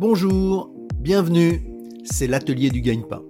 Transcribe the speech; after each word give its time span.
Bonjour, 0.00 0.70
bienvenue, 0.96 1.62
c'est 2.06 2.26
l'atelier 2.26 2.70
du 2.70 2.80
gagne-pain. 2.80 3.20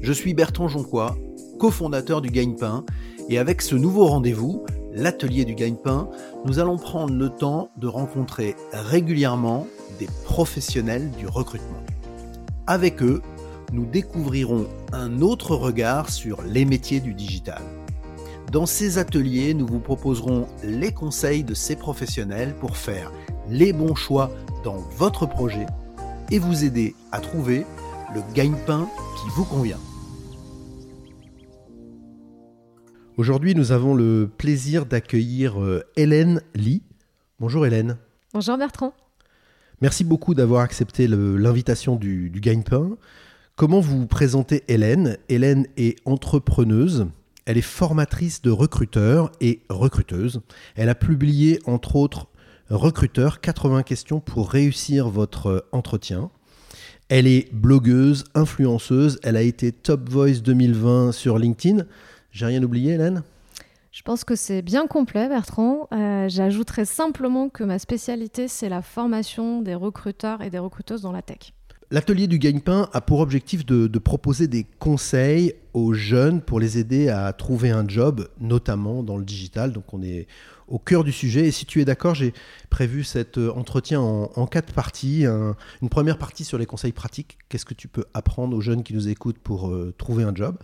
Je 0.00 0.12
suis 0.12 0.32
Bertrand 0.32 0.68
Jonquois, 0.68 1.16
cofondateur 1.58 2.22
du 2.22 2.30
gagne-pain, 2.30 2.84
et 3.28 3.36
avec 3.36 3.62
ce 3.62 3.74
nouveau 3.74 4.06
rendez-vous, 4.06 4.64
l'atelier 4.92 5.44
du 5.44 5.56
gagne-pain, 5.56 6.08
nous 6.44 6.60
allons 6.60 6.76
prendre 6.76 7.12
le 7.12 7.30
temps 7.30 7.70
de 7.78 7.88
rencontrer 7.88 8.54
régulièrement 8.72 9.66
des 9.98 10.06
professionnels 10.22 11.10
du 11.18 11.26
recrutement. 11.26 11.82
Avec 12.68 13.02
eux, 13.02 13.20
nous 13.72 13.84
découvrirons 13.84 14.68
un 14.92 15.20
autre 15.20 15.56
regard 15.56 16.10
sur 16.10 16.42
les 16.42 16.64
métiers 16.64 17.00
du 17.00 17.12
digital. 17.12 17.62
Dans 18.52 18.66
ces 18.66 18.98
ateliers, 18.98 19.52
nous 19.52 19.66
vous 19.66 19.80
proposerons 19.80 20.46
les 20.62 20.92
conseils 20.92 21.42
de 21.42 21.54
ces 21.54 21.74
professionnels 21.74 22.54
pour 22.60 22.76
faire 22.76 23.10
les 23.48 23.72
bons 23.72 23.96
choix 23.96 24.30
dans 24.62 24.78
votre 24.96 25.26
projet 25.26 25.66
et 26.30 26.38
vous 26.38 26.64
aider 26.64 26.94
à 27.12 27.20
trouver 27.20 27.64
le 28.14 28.20
gagne-pain 28.34 28.88
qui 29.16 29.30
vous 29.34 29.44
convient. 29.44 29.78
Aujourd'hui, 33.16 33.54
nous 33.54 33.72
avons 33.72 33.94
le 33.94 34.30
plaisir 34.36 34.86
d'accueillir 34.86 35.60
euh, 35.60 35.82
Hélène 35.96 36.40
Lee. 36.54 36.82
Bonjour 37.40 37.66
Hélène. 37.66 37.96
Bonjour 38.32 38.56
Bertrand. 38.56 38.92
Merci 39.80 40.04
beaucoup 40.04 40.34
d'avoir 40.34 40.62
accepté 40.62 41.06
l'invitation 41.08 41.96
du, 41.96 42.30
du 42.30 42.40
gagne-pain. 42.40 42.90
Comment 43.56 43.80
vous 43.80 44.06
présentez 44.06 44.62
Hélène? 44.68 45.18
Hélène 45.28 45.66
est 45.76 45.98
entrepreneuse. 46.04 47.06
Elle 47.44 47.58
est 47.58 47.62
formatrice 47.62 48.42
de 48.42 48.50
recruteurs 48.50 49.32
et 49.40 49.62
recruteuse. 49.68 50.42
Elle 50.76 50.88
a 50.88 50.94
publié 50.94 51.60
entre 51.64 51.96
autres 51.96 52.26
Recruteur 52.70 53.40
80 53.40 53.82
questions 53.82 54.20
pour 54.20 54.50
réussir 54.50 55.08
votre 55.08 55.66
entretien. 55.72 56.30
Elle 57.08 57.26
est 57.26 57.50
blogueuse, 57.54 58.24
influenceuse. 58.34 59.18
Elle 59.22 59.36
a 59.38 59.42
été 59.42 59.72
Top 59.72 60.10
Voice 60.10 60.42
2020 60.42 61.12
sur 61.12 61.38
LinkedIn. 61.38 61.84
J'ai 62.30 62.44
rien 62.44 62.62
oublié, 62.62 62.92
Hélène? 62.92 63.22
Je 63.90 64.02
pense 64.02 64.22
que 64.22 64.36
c'est 64.36 64.60
bien 64.60 64.86
complet, 64.86 65.28
Bertrand. 65.28 65.88
Euh, 65.92 66.28
j'ajouterais 66.28 66.84
simplement 66.84 67.48
que 67.48 67.64
ma 67.64 67.78
spécialité, 67.78 68.48
c'est 68.48 68.68
la 68.68 68.82
formation 68.82 69.62
des 69.62 69.74
recruteurs 69.74 70.42
et 70.42 70.50
des 70.50 70.58
recruteuses 70.58 71.00
dans 71.00 71.12
la 71.12 71.22
tech. 71.22 71.54
L'atelier 71.90 72.26
du 72.26 72.38
gagne-pain 72.38 72.90
a 72.92 73.00
pour 73.00 73.20
objectif 73.20 73.64
de, 73.64 73.98
proposer 73.98 74.46
des 74.46 74.66
conseils 74.78 75.54
aux 75.72 75.94
jeunes 75.94 76.42
pour 76.42 76.60
les 76.60 76.76
aider 76.76 77.08
à 77.08 77.32
trouver 77.32 77.70
un 77.70 77.88
job, 77.88 78.28
notamment 78.40 79.02
dans 79.02 79.16
le 79.16 79.24
digital. 79.24 79.72
Donc 79.72 79.94
on 79.94 80.02
est 80.02 80.26
au 80.66 80.78
cœur 80.78 81.02
du 81.02 81.12
sujet. 81.12 81.46
Et 81.46 81.50
si 81.50 81.64
tu 81.64 81.80
es 81.80 81.86
d'accord, 81.86 82.14
j'ai 82.14 82.34
prévu 82.68 83.04
cet 83.04 83.38
euh, 83.38 83.50
entretien 83.52 84.00
en, 84.00 84.46
quatre 84.46 84.74
parties. 84.74 85.24
une 85.24 85.88
première 85.88 86.18
partie 86.18 86.44
sur 86.44 86.58
les 86.58 86.66
conseils 86.66 86.92
pratiques. 86.92 87.38
Qu'est-ce 87.48 87.64
que 87.64 87.74
tu 87.74 87.88
peux 87.88 88.04
apprendre 88.12 88.54
aux 88.54 88.60
jeunes 88.60 88.82
qui 88.82 88.92
nous 88.92 89.08
écoutent 89.08 89.38
pour 89.38 89.70
euh, 89.70 89.94
trouver 89.96 90.24
un 90.24 90.34
job? 90.34 90.58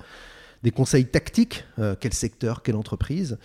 Des 0.62 0.72
conseils 0.72 1.06
tactiques. 1.06 1.64
Euh, 1.78 1.95
quel 1.98 2.12
secteur, 2.12 2.62
quelle 2.62 2.77
entreprise? 2.77 3.39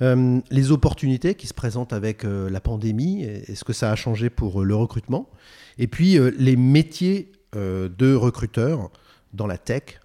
Les 0.00 0.72
opportunités 0.72 1.34
qui 1.34 1.46
se 1.46 1.54
présentent 1.54 1.92
avec 1.92 2.24
la 2.24 2.60
pandémie, 2.60 3.22
est-ce 3.22 3.64
que 3.64 3.72
ça 3.72 3.90
a 3.90 3.96
changé 3.96 4.28
pour 4.28 4.62
le 4.62 4.74
recrutement? 4.74 5.30
Et 5.78 5.86
puis 5.86 6.18
les 6.36 6.56
métiers 6.56 7.32
de 7.54 8.14
recruteurs 8.14 8.90
dans 9.32 9.46
la 9.46 9.56
tech, 9.56 10.00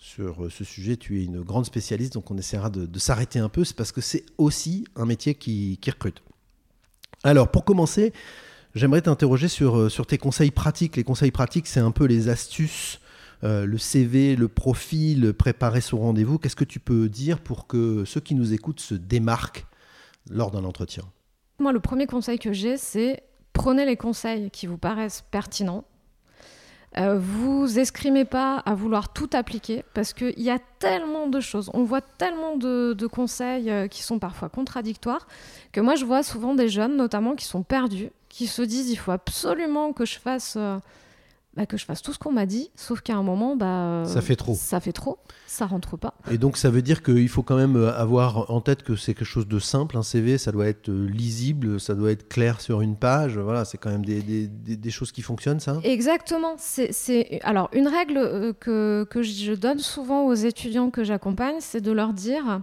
sur 0.00 0.44
euh, 0.44 0.50
ce 0.50 0.64
sujet. 0.64 0.96
Tu 0.96 1.20
es 1.20 1.24
une 1.24 1.42
grande 1.42 1.66
spécialiste, 1.66 2.14
donc 2.14 2.30
on 2.30 2.38
essaiera 2.38 2.70
de, 2.70 2.98
s'arrêter 2.98 3.38
un 3.38 3.48
peu. 3.48 3.64
C'est 3.64 3.76
parce 3.76 3.92
que 3.92 4.00
c'est 4.00 4.24
aussi 4.38 4.84
un 4.96 5.06
métier 5.06 5.34
qui, 5.34 5.78
recrute. 5.86 6.22
Alors, 7.22 7.50
pour 7.50 7.64
commencer, 7.64 8.12
j'aimerais 8.74 9.02
t'interroger 9.02 9.48
sur, 9.48 9.76
euh, 9.76 9.88
sur 9.88 10.06
tes 10.06 10.18
conseils 10.18 10.50
pratiques. 10.50 10.96
Les 10.96 11.04
conseils 11.04 11.30
pratiques, 11.30 11.66
c'est 11.66 11.80
un 11.80 11.90
peu 11.90 12.06
les 12.06 12.28
astuces, 12.28 12.98
euh, 13.42 13.66
le 13.66 13.78
CV, 13.78 14.36
le 14.36 14.48
profil, 14.48 15.32
préparer 15.32 15.80
son 15.80 15.98
rendez-vous. 15.98 16.38
Qu'est-ce 16.38 16.56
que 16.56 16.64
tu 16.64 16.80
peux 16.80 17.08
dire 17.08 17.40
pour 17.40 17.66
que 17.66 18.04
ceux 18.04 18.20
qui 18.20 18.34
nous 18.34 18.52
écoutent 18.52 18.80
se 18.80 18.94
démarquent 18.94 19.66
lors 20.28 20.50
d'un 20.50 20.64
entretien? 20.64 21.04
Moi, 21.58 21.72
le 21.72 21.80
premier 21.80 22.06
conseil 22.06 22.38
que 22.38 22.52
j'ai, 22.52 22.76
c'est 22.76 23.22
prenez 23.52 23.84
les 23.84 23.96
conseils 23.96 24.50
qui 24.50 24.66
vous 24.66 24.78
paraissent 24.78 25.24
pertinents. 25.30 25.84
Euh, 26.98 27.18
vous 27.20 27.78
escrimez 27.78 28.24
pas 28.24 28.56
à 28.56 28.74
vouloir 28.74 29.12
tout 29.12 29.30
appliquer 29.32 29.84
parce 29.94 30.12
qu'il 30.12 30.40
y 30.40 30.50
a 30.50 30.58
tellement 30.80 31.28
de 31.28 31.38
choses, 31.38 31.70
on 31.72 31.84
voit 31.84 32.00
tellement 32.00 32.56
de, 32.56 33.06
conseils 33.06 33.70
euh, 33.70 33.86
qui 33.86 34.02
sont 34.02 34.18
parfois 34.18 34.48
contradictoires 34.48 35.28
que 35.70 35.80
moi 35.80 35.94
je 35.94 36.04
vois 36.04 36.24
souvent 36.24 36.56
des 36.56 36.68
jeunes 36.68 36.96
notamment 36.96 37.36
qui 37.36 37.44
sont 37.44 37.62
perdus, 37.62 38.10
qui 38.28 38.48
se 38.48 38.62
disent 38.62 38.90
il 38.90 38.96
faut 38.96 39.12
absolument 39.12 39.92
que 39.92 40.04
je 40.04 40.18
fasse 40.18 40.54
euh, 40.56 40.78
bah, 41.54 41.66
que 41.66 41.76
je 41.76 41.84
fasse 41.84 42.00
tout 42.00 42.12
ce 42.12 42.18
qu'on 42.18 42.30
m'a 42.30 42.46
dit, 42.46 42.70
sauf 42.76 43.00
qu'à 43.00 43.16
un 43.16 43.24
moment, 43.24 43.56
bah, 43.56 44.04
ça 44.06 44.20
fait 44.20 44.36
trop. 44.36 44.54
Ça 44.54 44.78
fait 44.78 44.92
trop, 44.92 45.18
ça 45.46 45.66
rentre 45.66 45.96
pas. 45.96 46.14
Et 46.30 46.38
donc 46.38 46.56
ça 46.56 46.70
veut 46.70 46.82
dire 46.82 47.02
qu'il 47.02 47.28
faut 47.28 47.42
quand 47.42 47.56
même 47.56 47.76
euh, 47.76 47.92
avoir 47.92 48.50
en 48.52 48.60
tête 48.60 48.84
que 48.84 48.94
c'est 48.94 49.14
quelque 49.14 49.26
chose 49.26 49.48
de 49.48 49.58
simple. 49.58 49.96
Un 49.96 50.04
CV, 50.04 50.38
ça 50.38 50.52
doit 50.52 50.68
être 50.68 50.88
euh, 50.88 51.08
lisible, 51.08 51.80
ça 51.80 51.94
doit 51.94 52.12
être 52.12 52.28
clair 52.28 52.60
sur 52.60 52.82
une 52.82 52.96
page. 52.96 53.36
Voilà, 53.36 53.64
c'est 53.64 53.78
quand 53.78 53.90
même 53.90 54.04
des, 54.04 54.22
des, 54.22 54.46
des, 54.46 54.90
choses 54.90 55.10
qui 55.10 55.22
fonctionnent, 55.22 55.58
ça? 55.58 55.80
Exactement. 55.82 56.54
C'est 56.56 57.40
alors 57.42 57.68
une 57.72 57.88
règle 57.88 58.18
euh, 58.18 58.52
que, 58.52 59.04
que 59.10 59.22
je 59.22 59.52
donne 59.52 59.80
souvent 59.80 60.26
aux 60.26 60.34
étudiants 60.34 60.90
que 60.90 61.02
j'accompagne, 61.02 61.56
c'est 61.58 61.80
de 61.80 61.90
leur 61.90 62.12
dire 62.12 62.60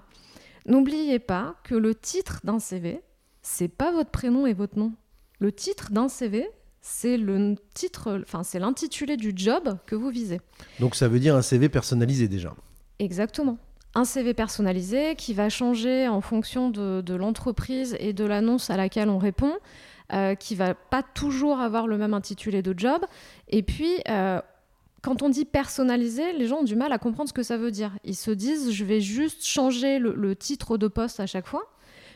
n'oubliez 0.65 1.19
pas 1.19 1.55
que 1.63 1.75
le 1.75 1.93
titre 1.93 2.39
d'un 2.43 2.59
CV, 2.59 3.01
c'est 3.41 3.67
pas 3.67 3.91
votre 3.91 4.11
prénom 4.11 4.45
et 4.45 4.53
votre 4.53 4.77
nom. 4.77 4.93
Le 5.39 5.51
titre 5.51 5.91
d'un 5.91 6.07
CV, 6.07 6.49
c'est 6.89 7.17
le 7.17 7.55
titre, 7.73 8.21
enfin 8.23 8.43
c'est 8.43 8.59
l'intitulé 8.59 9.17
du 9.17 9.33
job 9.35 9.77
que 9.85 9.93
vous 9.93 10.09
visez. 10.09 10.39
Donc 10.79 10.95
ça 10.95 11.09
veut 11.09 11.19
dire 11.19 11.35
un 11.35 11.41
CV 11.41 11.67
personnalisé 11.67 12.29
déjà. 12.29 12.55
Exactement. 12.99 13.57
Un 13.93 14.05
CV 14.05 14.33
personnalisé 14.33 15.15
qui 15.15 15.33
va 15.33 15.49
changer 15.49 16.07
en 16.07 16.21
fonction 16.21 16.69
de, 16.69 17.13
l'entreprise 17.13 17.97
et 17.99 18.13
de 18.13 18.23
l'annonce 18.23 18.69
à 18.69 18.77
laquelle 18.77 19.09
on 19.09 19.17
répond, 19.17 19.53
euh, 20.13 20.33
qui 20.35 20.55
va 20.55 20.75
pas 20.75 21.03
toujours 21.03 21.59
avoir 21.59 21.87
le 21.87 21.97
même 21.97 22.13
intitulé 22.13 22.61
de 22.61 22.73
job. 22.77 23.03
Et 23.49 23.63
puis, 23.63 23.95
euh, 24.07 24.39
quand 25.01 25.21
on 25.23 25.29
dit 25.29 25.45
personnalisé, 25.45 26.31
les 26.33 26.47
gens 26.47 26.59
ont 26.59 26.63
du 26.63 26.77
mal 26.77 26.93
à 26.93 26.99
comprendre 26.99 27.27
ce 27.27 27.33
que 27.33 27.43
ça 27.43 27.57
veut 27.57 27.71
dire. 27.71 27.97
Ils 28.05 28.15
se 28.15 28.31
disent, 28.31 28.71
je 28.71 28.85
vais 28.85 29.01
juste 29.01 29.45
changer 29.45 29.99
le 29.99 30.35
titre 30.35 30.77
de 30.77 30.87
poste 30.87 31.19
à 31.19 31.25
chaque 31.25 31.47
fois. 31.47 31.69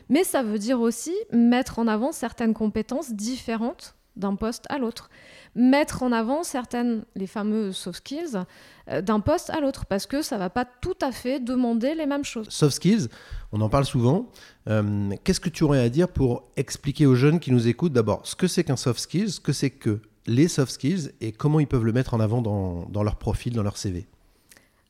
Mais 0.08 0.24
ça 0.24 0.42
veut 0.42 0.58
dire 0.58 0.80
aussi 0.80 1.14
mettre 1.30 1.78
en 1.78 1.86
avant 1.86 2.10
certaines 2.10 2.54
compétences 2.54 3.12
différentes 3.12 3.96
d'un 4.16 4.34
poste 4.34 4.66
à 4.68 4.78
l'autre. 4.78 5.10
Mettre 5.54 6.02
en 6.02 6.12
avant 6.12 6.42
certaines, 6.42 7.04
les 7.14 7.26
fameux 7.26 7.72
soft 7.72 7.98
skills, 7.98 8.44
euh, 8.88 9.02
d'un 9.02 9.20
poste 9.20 9.50
à 9.50 9.60
l'autre, 9.60 9.86
parce 9.86 10.06
que 10.06 10.22
ça 10.22 10.36
ne 10.36 10.40
va 10.40 10.50
pas 10.50 10.64
tout 10.64 10.96
à 11.00 11.12
fait 11.12 11.40
demander 11.40 11.94
les 11.94 12.06
mêmes 12.06 12.24
choses. 12.24 12.48
Soft 12.48 12.76
skills, 12.76 13.08
on 13.52 13.60
en 13.60 13.68
parle 13.68 13.84
souvent. 13.84 14.30
Euh, 14.68 15.10
qu'est-ce 15.24 15.40
que 15.40 15.48
tu 15.48 15.64
aurais 15.64 15.80
à 15.80 15.88
dire 15.88 16.08
pour 16.08 16.44
expliquer 16.56 17.06
aux 17.06 17.14
jeunes 17.14 17.40
qui 17.40 17.52
nous 17.52 17.68
écoutent 17.68 17.92
d'abord 17.92 18.26
ce 18.26 18.34
que 18.34 18.46
c'est 18.46 18.64
qu'un 18.64 18.76
soft 18.76 19.00
skills, 19.00 19.32
ce 19.32 19.40
que 19.40 19.52
c'est 19.52 19.70
que 19.70 20.00
les 20.26 20.48
soft 20.48 20.72
skills 20.72 21.10
et 21.20 21.32
comment 21.32 21.60
ils 21.60 21.66
peuvent 21.66 21.84
le 21.84 21.92
mettre 21.92 22.14
en 22.14 22.20
avant 22.20 22.42
dans, 22.42 22.86
dans 22.88 23.02
leur 23.02 23.16
profil, 23.16 23.54
dans 23.54 23.62
leur 23.62 23.76
CV 23.76 24.06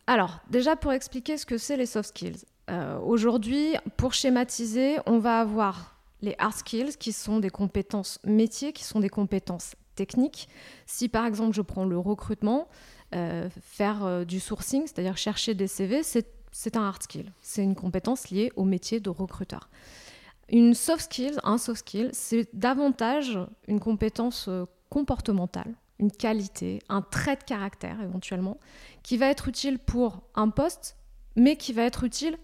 Alors, 0.07 0.41
déjà 0.51 0.77
pour 0.77 0.93
expliquer 0.93 1.37
ce 1.37 1.47
que 1.47 1.59
c'est 1.59 1.77
les 1.77 1.87
soft 1.87 2.11
skills. 2.11 2.45
Euh, 2.71 2.99
aujourd'hui, 3.01 3.75
pour 3.97 4.15
schématiser, 4.15 4.99
on 5.07 5.19
va 5.19 5.41
avoir 5.41 5.97
les 6.23 6.35
hard 6.39 6.55
skills, 6.55 6.97
qui 6.99 7.13
sont 7.13 7.41
des 7.41 7.51
compétences 7.51 8.19
métiers, 8.25 8.73
qui 8.73 8.85
sont 8.85 9.01
des 9.01 9.09
compétences 9.09 9.75
techniques. 9.95 10.49
Si 10.87 11.09
par 11.09 11.27
exemple 11.27 11.55
je 11.55 11.63
prends 11.63 11.85
le 11.85 11.99
recrutement, 11.99 12.69
euh, 13.15 13.49
faire 13.61 14.05
euh, 14.05 14.25
du 14.25 14.41
sourcing, 14.41 14.83
c'est-à-dire 14.87 15.17
chercher 15.17 15.55
des 15.55 15.67
CV, 15.67 16.03
c'est 16.03 16.77
un 16.77 16.83
hard 16.83 17.03
skill. 17.03 17.33
C'est 17.43 17.63
une 17.63 17.75
compétence 17.75 18.31
liée 18.31 18.51
au 18.57 18.65
métier 18.65 19.01
de 19.01 19.11
recruteur. 19.11 19.69
Une 20.49 20.75
soft 20.75 21.05
skill, 21.05 21.39
un 21.45 21.59
soft 21.59 21.81
skill, 21.81 22.11
c'est 22.13 22.49
davantage 22.55 23.39
une 23.69 23.81
compétence 23.81 24.47
euh, 24.49 24.65
comportementale, 24.89 25.75
une 25.99 26.11
qualité, 26.11 26.81
un 26.89 27.03
trait 27.03 27.37
de 27.37 27.45
caractère 27.45 28.01
éventuellement, 28.03 28.59
qui 29.03 29.17
va 29.17 29.27
être 29.27 29.49
utile 29.49 29.79
pour 29.79 30.23
un 30.35 30.49
poste, 30.49 30.97
mais 31.37 31.57
qui 31.57 31.73
va 31.73 31.83
être 31.83 32.05
utile 32.05 32.37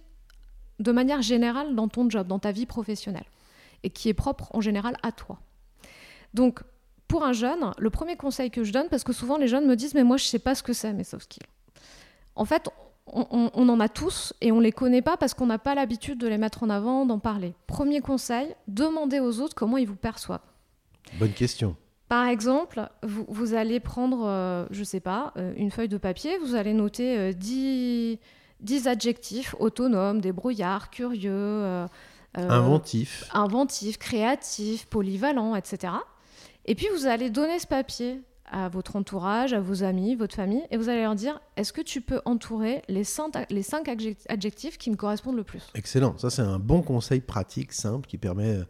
de 0.79 0.93
manière 0.93 1.23
générale 1.23 1.75
dans 1.75 1.89
ton 1.89 2.09
job, 2.09 2.27
dans 2.27 2.39
ta 2.39 2.53
vie 2.53 2.67
professionnelle 2.67 3.27
et 3.83 3.91
qui 3.91 4.09
est 4.09 4.15
propre 4.15 4.49
en 4.55 4.61
général 4.61 4.97
à 5.03 5.13
toi. 5.13 5.41
Donc, 6.35 6.61
pour 7.07 7.25
un 7.25 7.33
jeune, 7.33 7.73
le 7.79 7.91
premier 7.91 8.17
conseil 8.17 8.51
que 8.51 8.65
je 8.65 8.73
donne, 8.73 8.89
parce 8.89 9.05
que 9.05 9.13
souvent 9.13 9.39
les 9.39 9.49
jeunes 9.49 9.67
me 9.67 9.77
disent, 9.77 9.95
mais 9.95 10.05
moi 10.05 10.17
je 10.17 10.25
ne 10.25 10.29
sais 10.29 10.39
pas 10.39 10.55
ce 10.55 10.63
que 10.63 10.73
c'est 10.73 10.93
mes 10.93 11.05
soft 11.05 11.25
skills. 11.25 11.49
En 12.37 12.45
fait, 12.45 12.69
on, 13.13 13.69
en 13.69 13.81
a 13.81 13.89
tous 13.89 14.35
et 14.41 14.53
on 14.53 14.57
ne 14.57 14.63
les 14.63 14.73
connaît 14.73 15.03
pas 15.03 15.17
parce 15.17 15.35
qu'on 15.35 15.47
n'a 15.47 15.59
pas 15.59 15.75
l'habitude 15.75 16.19
de 16.19 16.29
les 16.29 16.39
mettre 16.39 16.63
en 16.63 16.71
avant, 16.71 17.07
d'en 17.07 17.19
parler. 17.19 17.55
Premier 17.67 18.01
conseil, 18.01 18.55
demandez 18.67 19.21
aux 19.21 19.41
autres 19.41 19.55
comment 19.55 19.79
ils 19.79 19.87
vous 19.87 19.97
perçoivent. 19.97 20.41
Bonne 21.19 21.33
question. 21.33 21.77
Par 22.09 22.27
exemple, 22.27 22.89
vous, 23.03 23.55
allez 23.55 23.81
prendre, 23.81 24.27
euh, 24.27 24.67
je 24.71 24.81
ne 24.81 24.85
sais 24.85 25.01
pas, 25.01 25.33
euh, 25.37 25.53
une 25.57 25.71
feuille 25.71 25.89
de 25.89 25.99
papier, 25.99 26.39
vous 26.39 26.55
allez 26.55 26.73
noter 26.73 27.35
10, 27.35 28.19
euh, 28.63 28.91
adjectifs 28.91 29.55
autonomes, 29.59 30.21
débrouillards, 30.21 30.91
curieux, 30.91 31.31
euh, 31.33 31.87
inventif. 32.35 33.29
Inventif, 33.33 33.99
créatif, 33.99 34.87
polyvalent, 34.87 35.55
etc. 35.55 35.95
Et 36.67 36.75
puis 36.75 36.87
vous 36.95 37.07
allez 37.07 37.31
donner 37.31 37.59
ce 37.59 37.67
papier 37.67 38.21
à 38.51 38.69
votre 38.69 38.97
entourage, 38.97 39.53
à 39.53 39.61
vos 39.61 39.83
amis, 39.83 40.15
votre 40.15 40.35
famille, 40.35 40.63
et 40.71 40.77
vous 40.77 40.89
allez 40.89 41.03
leur 41.03 41.15
dire 41.15 41.41
est-ce 41.57 41.73
que 41.73 41.81
tu 41.81 42.01
peux 42.01 42.21
entourer 42.25 42.83
les 42.89 43.05
cinq, 43.05 43.35
les 43.51 43.63
cinq 43.63 43.89
adjectifs 44.29 44.79
qui 44.79 44.91
me 44.91 44.97
correspondent 44.97 45.37
le 45.37 45.45
plus? 45.45 45.63
Excellent, 45.75 46.17
ça 46.19 46.31
c'est 46.31 46.43
un 46.43 46.59
bon 46.59 46.83
conseil 46.83 47.21
pratique, 47.21 47.73
simple, 47.73 48.07
qui 48.07 48.19
permet 48.19 48.57
euh, 48.57 48.65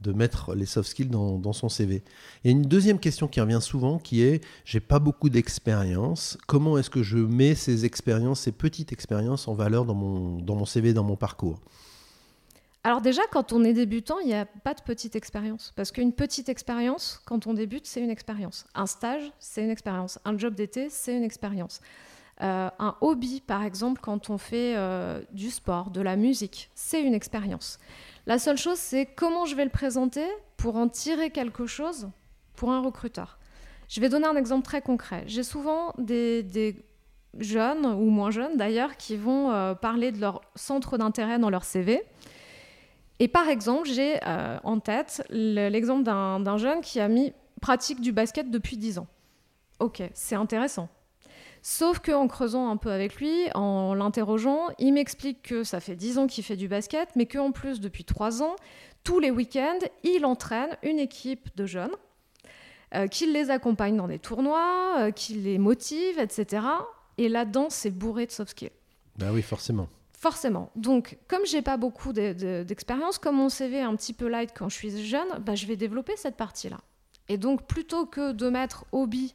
de 0.00 0.12
mettre 0.12 0.54
les 0.54 0.66
soft 0.66 0.88
skills 0.88 1.08
dans, 1.08 1.52
son 1.52 1.68
CV. 1.68 2.02
Et 2.44 2.50
une 2.50 2.62
deuxième 2.62 2.98
question 2.98 3.28
qui 3.28 3.40
revient 3.40 3.60
souvent 3.60 3.98
qui 3.98 4.22
est 4.22 4.42
j'ai 4.64 4.80
pas 4.80 4.98
beaucoup 4.98 5.28
d'expérience, 5.28 6.38
comment 6.46 6.78
est-ce 6.78 6.90
que 6.90 7.02
je 7.02 7.18
mets 7.18 7.54
ces 7.54 7.84
expériences, 7.84 8.40
ces 8.40 8.52
petites 8.52 8.92
expériences 8.92 9.46
en 9.48 9.54
valeur 9.54 9.84
dans 9.84 9.94
mon, 9.94 10.40
dans 10.40 10.54
mon 10.54 10.64
CV, 10.64 10.94
dans 10.94 11.04
mon 11.04 11.16
parcours? 11.16 11.60
Alors 12.82 13.02
déjà, 13.02 13.22
quand 13.30 13.52
on 13.52 13.62
est 13.62 13.74
débutant, 13.74 14.18
il 14.20 14.28
n'y 14.28 14.34
a 14.34 14.46
pas 14.46 14.72
de 14.72 14.80
petite 14.80 15.14
expérience. 15.14 15.72
Parce 15.76 15.92
qu'une 15.92 16.14
petite 16.14 16.48
expérience, 16.48 17.20
quand 17.26 17.46
on 17.46 17.52
débute, 17.52 17.86
c'est 17.86 18.00
une 18.00 18.10
expérience. 18.10 18.64
Un 18.74 18.86
stage, 18.86 19.30
c'est 19.38 19.62
une 19.62 19.70
expérience. 19.70 20.18
Un 20.24 20.38
job 20.38 20.54
d'été, 20.54 20.88
c'est 20.88 21.14
une 21.14 21.22
expérience. 21.22 21.82
Euh, 22.40 22.70
un 22.78 22.96
hobby, 23.02 23.42
par 23.46 23.64
exemple, 23.64 24.00
quand 24.00 24.30
on 24.30 24.38
fait 24.38 24.74
euh, 24.76 25.20
du 25.32 25.50
sport, 25.50 25.90
de 25.90 26.00
la 26.00 26.16
musique, 26.16 26.70
c'est 26.74 27.02
une 27.02 27.12
expérience. 27.12 27.78
La 28.26 28.38
seule 28.38 28.56
chose, 28.56 28.78
c'est 28.78 29.04
comment 29.04 29.44
je 29.44 29.54
vais 29.56 29.64
le 29.64 29.70
présenter 29.70 30.24
pour 30.56 30.76
en 30.76 30.88
tirer 30.88 31.30
quelque 31.30 31.66
chose 31.66 32.08
pour 32.56 32.70
un 32.70 32.80
recruteur. 32.80 33.38
Je 33.88 34.00
vais 34.00 34.08
donner 34.08 34.26
un 34.26 34.36
exemple 34.36 34.64
très 34.64 34.80
concret. 34.80 35.24
J'ai 35.26 35.42
souvent 35.42 35.92
des, 35.98 36.76
jeunes, 37.38 37.84
ou 37.84 38.08
moins 38.08 38.30
jeunes 38.30 38.56
d'ailleurs, 38.56 38.96
qui 38.96 39.16
vont 39.16 39.50
euh, 39.50 39.74
parler 39.74 40.12
de 40.12 40.20
leur 40.20 40.40
centre 40.54 40.96
d'intérêt 40.96 41.38
dans 41.38 41.50
leur 41.50 41.64
CV. 41.64 42.02
Et 43.20 43.28
par 43.28 43.48
exemple, 43.48 43.88
j'ai 43.88 44.18
en 44.24 44.80
tête 44.80 45.22
l'exemple 45.30 46.02
d'un 46.02 46.56
jeune 46.56 46.80
qui 46.80 46.98
a 46.98 47.06
mis 47.06 47.32
pratique 47.60 48.00
du 48.00 48.12
basket 48.12 48.50
depuis 48.50 48.76
10 48.76 48.98
ans. 48.98 49.06
Ok, 49.78 50.02
c'est 50.14 50.34
intéressant. 50.34 50.88
Sauf 51.62 51.98
qu'en 51.98 52.26
creusant 52.26 52.70
un 52.70 52.76
peu 52.78 52.90
avec 52.90 53.16
lui, 53.16 53.50
en 53.54 53.92
l'interrogeant, 53.94 54.68
il 54.78 54.94
m'explique 54.94 55.42
que 55.42 55.62
ça 55.62 55.80
fait 55.80 55.94
10 55.94 56.18
ans 56.18 56.26
qu'il 56.26 56.42
fait 56.42 56.56
du 56.56 56.68
basket, 56.68 57.10
mais 57.16 57.26
qu'en 57.26 57.52
plus, 57.52 57.80
depuis 57.80 58.04
3 58.04 58.42
ans, 58.42 58.56
tous 59.04 59.20
les 59.20 59.30
week-ends, 59.30 59.78
il 60.02 60.24
entraîne 60.24 60.76
une 60.82 60.98
équipe 60.98 61.54
de 61.56 61.66
jeunes, 61.66 61.94
euh, 62.94 63.06
qu'il 63.08 63.32
les 63.32 63.50
accompagne 63.50 63.96
dans 63.96 64.08
des 64.08 64.18
tournois, 64.18 64.96
euh, 64.98 65.10
qu'il 65.10 65.44
les 65.44 65.58
motive, 65.58 66.18
etc. 66.18 66.66
Et 67.18 67.28
là-dedans, 67.28 67.68
c'est 67.68 67.90
bourré 67.90 68.24
de 68.24 68.30
soft 68.30 68.52
skills. 68.52 68.70
Ben 69.18 69.30
oui, 69.32 69.42
forcément. 69.42 69.88
Forcément. 70.20 70.70
Donc, 70.76 71.16
comme 71.28 71.46
j'ai 71.46 71.62
pas 71.62 71.78
beaucoup 71.78 72.12
d'expérience, 72.12 73.16
comme 73.16 73.36
mon 73.36 73.48
CV 73.48 73.78
est 73.78 73.80
un 73.80 73.96
petit 73.96 74.12
peu 74.12 74.28
light 74.28 74.50
quand 74.54 74.68
je 74.68 74.74
suis 74.74 75.02
jeune, 75.02 75.26
bah, 75.46 75.54
je 75.54 75.64
vais 75.64 75.76
développer 75.76 76.12
cette 76.14 76.36
partie-là. 76.36 76.76
Et 77.30 77.38
donc, 77.38 77.66
plutôt 77.66 78.04
que 78.04 78.32
de 78.32 78.50
mettre 78.50 78.84
hobby 78.92 79.34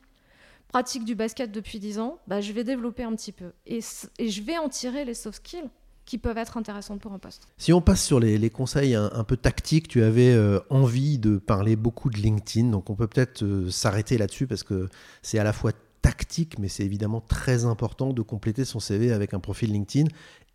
pratique 0.68 1.04
du 1.04 1.16
basket 1.16 1.52
depuis 1.52 1.80
10 1.80 1.98
ans, 1.98 2.20
bah, 2.28 2.40
je 2.40 2.54
vais 2.54 2.64
développer 2.64 3.02
un 3.02 3.16
petit 3.16 3.32
peu. 3.32 3.52
Et, 3.66 3.80
je 3.82 4.42
vais 4.44 4.60
en 4.60 4.70
tirer 4.70 5.06
les 5.06 5.16
soft 5.16 5.38
skills 5.38 5.70
qui 6.06 6.20
peuvent 6.20 6.38
être 6.38 6.56
intéressantes 6.56 7.02
pour 7.02 7.14
un 7.14 7.18
poste. 7.18 7.48
Si 7.58 7.74
on 7.74 7.82
passe 7.82 8.06
sur 8.06 8.20
les, 8.20 8.50
conseils 8.52 8.94
un, 8.94 9.24
peu 9.24 9.38
tactiques, 9.38 9.88
tu 9.88 10.04
avais 10.04 10.34
euh, 10.34 10.60
envie 10.70 11.18
de 11.18 11.40
parler 11.40 11.76
beaucoup 11.76 12.12
de 12.12 12.18
LinkedIn, 12.18 12.70
donc 12.70 12.92
on 12.92 12.96
peut 12.96 13.08
peut-être 13.08 13.42
euh, 13.42 13.72
s'arrêter 13.72 14.20
là-dessus 14.20 14.46
parce 14.46 14.62
que 14.62 14.88
c'est 15.24 15.40
à 15.40 15.44
la 15.44 15.52
fois 15.52 15.72
tactique, 16.04 16.60
mais 16.60 16.68
c'est 16.68 16.84
évidemment 16.84 17.22
très 17.22 17.66
important 17.66 18.14
de 18.14 18.22
compléter 18.22 18.64
son 18.64 18.80
CV 18.80 19.12
avec 19.12 19.34
un 19.34 19.40
profil 19.40 19.72
LinkedIn 19.72 20.08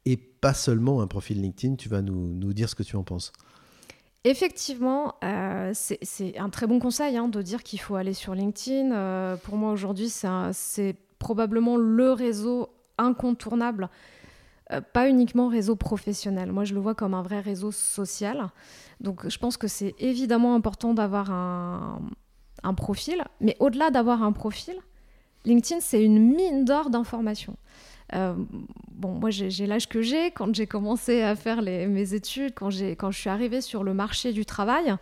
et 0.07 0.17
pas 0.17 0.55
seulement 0.55 1.03
un 1.03 1.07
profil 1.07 1.41
LinkedIn. 1.41 1.77
Tu 1.77 1.89
vas 1.89 2.03
nous, 2.03 2.35
nous 2.35 2.53
dire 2.53 2.69
ce 2.69 2.75
que 2.75 2.83
tu 2.83 2.97
en 2.97 3.03
penses. 3.03 3.33
Effectivement, 4.25 5.15
euh, 5.25 5.71
c'est 5.75 6.39
un 6.39 6.51
très 6.51 6.67
bon 6.67 6.79
conseil 6.79 7.17
hein, 7.17 7.29
de 7.29 7.41
dire 7.41 7.63
qu'il 7.63 7.81
faut 7.81 7.95
aller 7.95 8.13
sur 8.13 8.35
LinkedIn. 8.35 8.93
Euh, 8.93 9.37
pour 9.37 9.57
moi, 9.57 9.73
aujourd'hui, 9.73 10.11
c'est 10.11 10.97
probablement 11.19 11.79
le 11.79 12.13
réseau 12.13 12.69
incontournable, 12.99 13.89
euh, 14.73 14.83
pas 14.83 15.09
uniquement 15.09 15.49
réseau 15.49 15.75
professionnel. 15.75 16.53
Moi, 16.53 16.65
je 16.65 16.75
le 16.75 16.81
vois 16.81 16.95
comme 16.95 17.15
un 17.15 17.23
vrai 17.23 17.41
réseau 17.41 17.73
social. 17.73 18.51
Donc, 19.01 19.27
je 19.27 19.39
pense 19.39 19.57
que 19.57 19.69
c'est 19.69 19.95
évidemment 19.99 20.55
important 20.55 20.93
d'avoir 20.93 21.31
un, 21.31 22.03
un 22.63 22.75
profil. 22.75 23.25
Mais 23.41 23.57
au-delà 23.59 23.91
d'avoir 23.91 24.23
un 24.23 24.33
profil, 24.33 24.75
LinkedIn, 25.47 25.81
c'est 25.81 26.05
une 26.05 26.35
mine 26.35 26.67
d'or 26.67 26.91
d'informations. 26.91 27.57
Euh, 28.15 28.35
bon, 28.91 29.13
moi 29.13 29.31
j'ai 29.31 29.67
l'âge 29.67 29.89
que 29.89 30.03
j'ai. 30.03 30.31
Quand 30.31 30.55
j'ai 30.55 30.67
commencé 30.67 31.23
à 31.23 31.37
faire 31.37 31.63
mes 31.63 32.15
études, 32.15 32.55
quand, 32.55 32.71
quand 32.99 33.11
je 33.11 33.19
suis 33.19 33.31
arrivée 33.31 33.61
sur 33.61 33.85
le 33.85 33.95
marché 33.95 34.33
du 34.33 34.45
travail, 34.45 34.95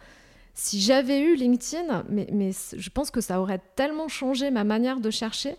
si 0.54 0.80
j'avais 0.80 1.20
eu 1.20 1.36
LinkedIn, 1.36 2.04
mais, 2.08 2.50
je 2.52 2.90
pense 2.90 3.10
que 3.10 3.20
ça 3.20 3.40
aurait 3.40 3.60
tellement 3.76 4.08
changé 4.08 4.50
ma 4.50 4.64
manière 4.64 5.00
de 5.00 5.10
chercher. 5.10 5.56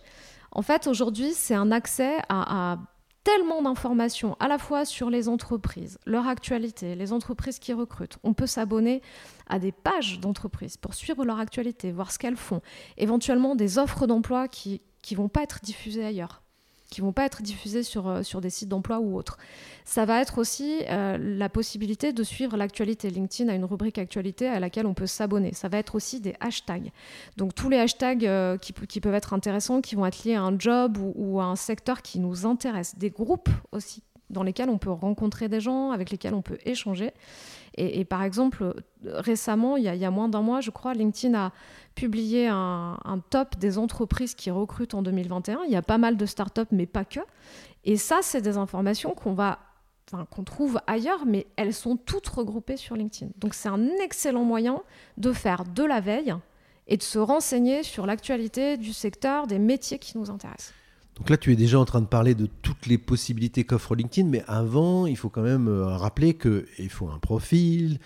En 0.51 0.61
fait, 0.61 0.87
aujourd'hui, 0.87 1.31
c'est 1.33 1.53
un 1.53 1.71
accès 1.71 2.17
à, 2.27 2.73
à 2.73 2.79
tellement 3.23 3.61
d'informations, 3.61 4.35
à 4.39 4.47
la 4.47 4.57
fois 4.57 4.85
sur 4.85 5.09
les 5.09 5.27
entreprises, 5.27 5.99
leur 6.05 6.27
actualité, 6.27 6.95
les 6.95 7.13
entreprises 7.13 7.59
qui 7.59 7.73
recrutent. 7.73 8.17
On 8.23 8.33
peut 8.33 8.47
s'abonner 8.47 9.01
à 9.47 9.59
des 9.59 9.71
pages 9.71 10.19
d'entreprises 10.19 10.77
pour 10.77 10.93
suivre 10.93 11.25
leur 11.25 11.39
actualité, 11.39 11.91
voir 11.91 12.11
ce 12.11 12.19
qu'elles 12.19 12.37
font, 12.37 12.61
éventuellement 12.97 13.55
des 13.55 13.77
offres 13.77 14.07
d'emploi 14.07 14.47
qui 14.47 14.81
ne 15.11 15.15
vont 15.15 15.29
pas 15.29 15.43
être 15.43 15.59
diffusées 15.61 16.05
ailleurs 16.05 16.41
qui 16.89 17.01
vont 17.01 17.11
pas 17.11 17.25
être 17.25 17.41
diffusés 17.41 17.83
sur, 17.83 18.07
euh, 18.07 18.23
sur 18.23 18.41
des 18.41 18.49
sites 18.49 18.69
d'emploi 18.69 18.99
ou 18.99 19.15
autres. 19.15 19.37
Ça 19.85 20.05
va 20.05 20.21
être 20.21 20.37
aussi 20.37 20.81
euh, 20.89 21.17
la 21.19 21.49
possibilité 21.49 22.13
de 22.13 22.23
suivre 22.23 22.57
l'actualité. 22.57 23.09
LinkedIn 23.09 23.51
a 23.51 23.55
une 23.55 23.65
rubrique 23.65 23.97
actualité 23.97 24.47
à 24.47 24.59
laquelle 24.59 24.85
on 24.85 24.93
peut 24.93 25.07
s'abonner. 25.07 25.53
Ça 25.53 25.69
va 25.69 25.77
être 25.77 25.95
aussi 25.95 26.19
des 26.19 26.35
hashtags. 26.39 26.91
Donc 27.37 27.55
tous 27.55 27.69
les 27.69 27.77
hashtags 27.77 28.25
euh, 28.25 28.57
qui, 28.57 28.73
qui, 28.73 29.01
peuvent 29.01 29.13
être 29.13 29.33
intéressants, 29.33 29.81
qui 29.81 29.95
vont 29.95 30.05
être 30.05 30.23
liés 30.23 30.35
à 30.35 30.43
un 30.43 30.57
job 30.57 30.97
ou 30.97 31.39
à 31.39 31.45
un 31.45 31.55
secteur 31.55 32.01
qui 32.01 32.19
nous 32.19 32.45
intéresse. 32.45 32.97
Des 32.97 33.09
groupes 33.09 33.49
aussi 33.71 34.03
dans 34.29 34.43
lesquels 34.43 34.69
on 34.69 34.77
peut 34.77 34.91
rencontrer 34.91 35.49
des 35.49 35.59
gens, 35.59 35.91
avec 35.91 36.11
lesquels 36.11 36.33
on 36.33 36.41
peut 36.41 36.57
échanger. 36.65 37.11
Et, 37.75 38.03
par 38.03 38.23
exemple, 38.23 38.73
récemment, 39.05 39.77
il 39.77 39.83
y, 39.83 40.05
a, 40.05 40.11
moins 40.11 40.27
d'un 40.27 40.41
mois, 40.41 40.59
je 40.59 40.69
crois, 40.69 40.93
LinkedIn 40.93 41.33
a 41.37 41.51
publié 41.95 42.47
un, 42.47 42.97
top 43.29 43.57
des 43.57 43.77
entreprises 43.77 44.35
qui 44.35 44.51
recrutent 44.51 44.95
en 44.95 45.01
2021. 45.01 45.61
Il 45.65 45.71
y 45.71 45.77
a 45.77 45.81
pas 45.81 45.97
mal 45.97 46.17
de 46.17 46.25
startups, 46.25 46.61
mais 46.71 46.87
pas 46.87 47.05
que. 47.05 47.21
Et 47.85 47.95
ça, 47.95 48.17
c'est 48.21 48.41
des 48.41 48.57
informations 48.57 49.11
qu'on 49.11 49.33
va 49.33 49.59
qu'on 50.31 50.43
trouve 50.43 50.81
ailleurs, 50.87 51.27
mais 51.27 51.45
elles 51.55 51.73
sont 51.73 51.95
toutes 51.95 52.27
regroupées 52.27 52.77
sur 52.77 52.95
LinkedIn. 52.95 53.31
Donc 53.37 53.53
c'est 53.53 53.69
un 53.69 53.85
excellent 54.03 54.43
moyen 54.43 54.81
de 55.17 55.31
faire 55.31 55.65
de 55.65 55.83
la 55.83 55.99
veille 55.99 56.33
et 56.87 56.97
de 56.97 57.03
se 57.03 57.19
renseigner 57.19 57.83
sur 57.83 58.07
l'actualité 58.07 58.77
du 58.77 58.91
secteur, 58.91 59.45
des 59.45 59.59
métiers 59.59 59.99
qui 59.99 60.17
nous 60.17 60.31
intéressent. 60.31 60.73
Donc 61.19 61.29
là, 61.29 61.37
tu 61.37 61.51
es 61.51 61.57
déjà 61.57 61.77
en 61.77 61.85
train 61.85 61.99
de 61.99 62.07
parler 62.07 62.33
de 62.33 62.45
toutes 62.45 62.85
les 62.85 62.97
possibilités 62.97 63.65
qu'offre 63.65 63.93
LinkedIn, 63.93 64.27
mais 64.29 64.43
avant, 64.47 65.05
il 65.05 65.17
faut 65.17 65.29
quand 65.29 65.41
même 65.41 65.67
euh, 65.67 65.85
rappeler 65.85 66.33
qu'il 66.33 66.89
faut 66.89 67.09
un 67.09 67.19
profil, 67.19 67.99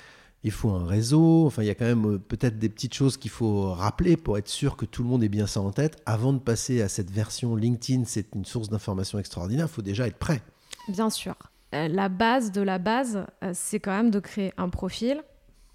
il 0.44 0.52
faut 0.52 0.72
un 0.72 0.86
réseau, 0.86 1.46
enfin 1.46 1.62
il 1.62 1.68
y 1.68 1.70
a 1.70 1.76
quand 1.76 1.86
même 1.86 2.16
euh, 2.16 2.18
peut-être 2.18 2.58
des 2.58 2.70
petites 2.70 2.96
choses 2.96 3.18
qu'il 3.18 3.30
faut 3.30 3.72
rappeler 3.72 4.18
pour 4.18 4.40
être 4.40 4.50
sûr 4.50 4.76
que 4.76 4.86
tout 4.86 5.04
le 5.04 5.10
monde 5.10 5.24
ait 5.24 5.30
bien 5.30 5.46
ça 5.46 5.62
en 5.62 5.72
tête. 5.72 6.02
Avant 6.08 6.34
de 6.34 6.40
passer 6.40 6.82
à 6.82 6.90
cette 6.90 7.12
version 7.12 7.56
LinkedIn, 7.56 8.06
c'est 8.06 8.34
une 8.34 8.46
source 8.46 8.70
d'information 8.70 9.20
extraordinaire, 9.20 9.68
il 9.70 9.74
faut 9.74 9.84
déjà 9.84 10.08
être 10.08 10.18
prêt. 10.18 10.42
Bien 10.90 11.12
sûr. 11.12 11.36
Euh, 11.76 11.88
la 11.88 12.10
base 12.10 12.52
de 12.52 12.62
la 12.62 12.80
base, 12.80 13.26
c'est 13.54 13.80
quand 13.80 13.96
même 13.96 14.10
de 14.10 14.20
créer 14.20 14.54
un 14.58 14.70
profil. 14.70 15.24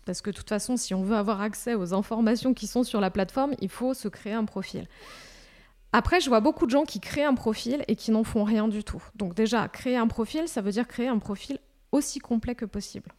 Parce 0.07 0.23
que 0.23 0.31
de 0.31 0.37
toute 0.37 0.49
façon, 0.49 0.79
si 0.79 0.95
on 0.95 1.03
veut 1.03 1.17
avoir 1.17 1.43
accès 1.43 1.75
aux 1.75 1.93
informations 1.93 2.55
qui 2.55 2.67
sont 2.67 2.83
sur 2.83 2.99
la 2.99 3.11
plateforme, 3.11 3.53
il 3.61 3.69
faut 3.69 3.93
se 3.93 4.09
créer 4.09 4.33
un 4.33 4.47
profil. 4.47 4.87
Après, 5.93 6.21
je 6.21 6.29
vois 6.29 6.41
beaucoup 6.41 6.67
de 6.67 6.71
gens 6.71 6.85
qui 6.85 7.01
créent 7.01 7.25
un 7.25 7.35
profil 7.35 7.85
et 7.89 7.97
qui 7.97 8.11
n'en 8.11 8.25
font 8.25 8.45
rien 8.45 8.69
du 8.69 8.85
tout. 8.85 9.03
Donc 9.15 9.35
déjà, 9.35 9.69
créer 9.69 9.97
un 9.97 10.07
profil, 10.07 10.47
ça 10.47 10.61
veut 10.61 10.71
dire 10.71 10.87
créer 10.87 11.09
un 11.09 11.19
profil 11.19 11.59
aussi 11.93 12.19
complet 12.19 12.55
que 12.55 12.67
possible. 12.67 13.11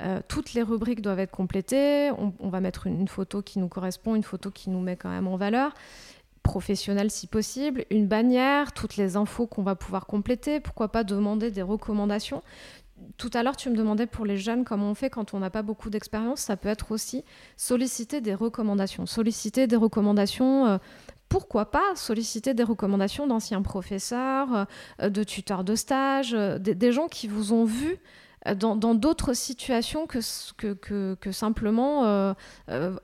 Euh, 0.00 0.20
toutes 0.28 0.54
les 0.54 0.62
rubriques 0.62 1.00
doivent 1.00 1.18
être 1.18 1.32
complétées. 1.32 2.10
On, 2.12 2.48
va 2.48 2.60
mettre 2.60 2.86
une, 2.86 3.08
photo 3.08 3.42
qui 3.42 3.58
nous 3.58 3.68
correspond, 3.68 4.14
une 4.14 4.22
photo 4.22 4.50
qui 4.50 4.70
nous 4.70 4.80
met 4.80 4.96
quand 4.96 5.08
même 5.08 5.26
en 5.26 5.36
valeur, 5.36 5.72
professionnelle 6.42 7.10
si 7.10 7.26
possible, 7.26 7.84
une 7.90 8.06
bannière, 8.06 8.72
toutes 8.72 8.96
les 8.96 9.16
infos 9.16 9.46
qu'on 9.46 9.62
va 9.62 9.74
pouvoir 9.74 10.06
compléter. 10.06 10.60
Pourquoi 10.60 10.88
pas 10.92 11.02
demander 11.02 11.50
des 11.50 11.62
recommandations 11.62 12.42
tout 13.18 13.30
à 13.34 13.42
l'heure, 13.42 13.56
tu 13.56 13.68
me 13.68 13.76
demandais 13.76 14.06
pour 14.06 14.24
les 14.24 14.38
jeunes 14.38 14.64
comment 14.64 14.90
on 14.90 14.94
fait 14.94 15.10
quand 15.10 15.34
on 15.34 15.38
n'a 15.38 15.50
pas 15.50 15.60
beaucoup 15.60 15.90
d'expérience. 15.90 16.40
Ça 16.40 16.56
peut 16.56 16.70
être 16.70 16.92
aussi 16.92 17.24
solliciter 17.58 18.22
des 18.22 18.34
recommandations. 18.34 19.04
Solliciter 19.04 19.66
des 19.66 19.76
recommandations 19.76 20.66
euh, 20.66 20.78
pourquoi 21.36 21.70
pas 21.70 21.94
solliciter 21.96 22.54
des 22.54 22.62
recommandations 22.62 23.26
d'anciens 23.26 23.60
professeurs, 23.60 24.66
euh, 25.02 25.10
de 25.10 25.22
tuteurs 25.22 25.64
de 25.64 25.74
stage, 25.74 26.32
euh, 26.32 26.58
des, 26.58 26.92
gens 26.92 27.08
qui 27.08 27.28
vous 27.28 27.52
ont 27.52 27.66
vu 27.66 27.98
euh, 28.46 28.54
dans 28.54 28.94
d'autres 28.94 29.34
situations 29.34 30.06
que, 30.06 30.20
que, 30.72 31.14
que, 31.14 31.32
simplement 31.32 32.34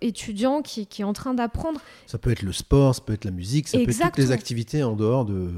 étudiants 0.01 0.63
qui, 0.63 0.87
qui, 0.87 1.03
est 1.03 1.05
en 1.05 1.13
train 1.13 1.35
d'apprendre. 1.35 1.79
Ça 2.07 2.17
peut 2.17 2.31
être 2.31 2.41
le 2.41 2.53
sport, 2.53 2.95
ça 2.95 3.03
peut 3.03 3.13
être 3.13 3.27
la 3.27 3.33
musique, 3.33 3.69
ça 3.69 3.77
peut 3.77 3.91
être 3.91 4.03
toutes 4.03 4.17
les 4.17 4.31
activités 4.31 4.83
en 4.83 4.97
dehors 4.97 5.27
de, 5.27 5.51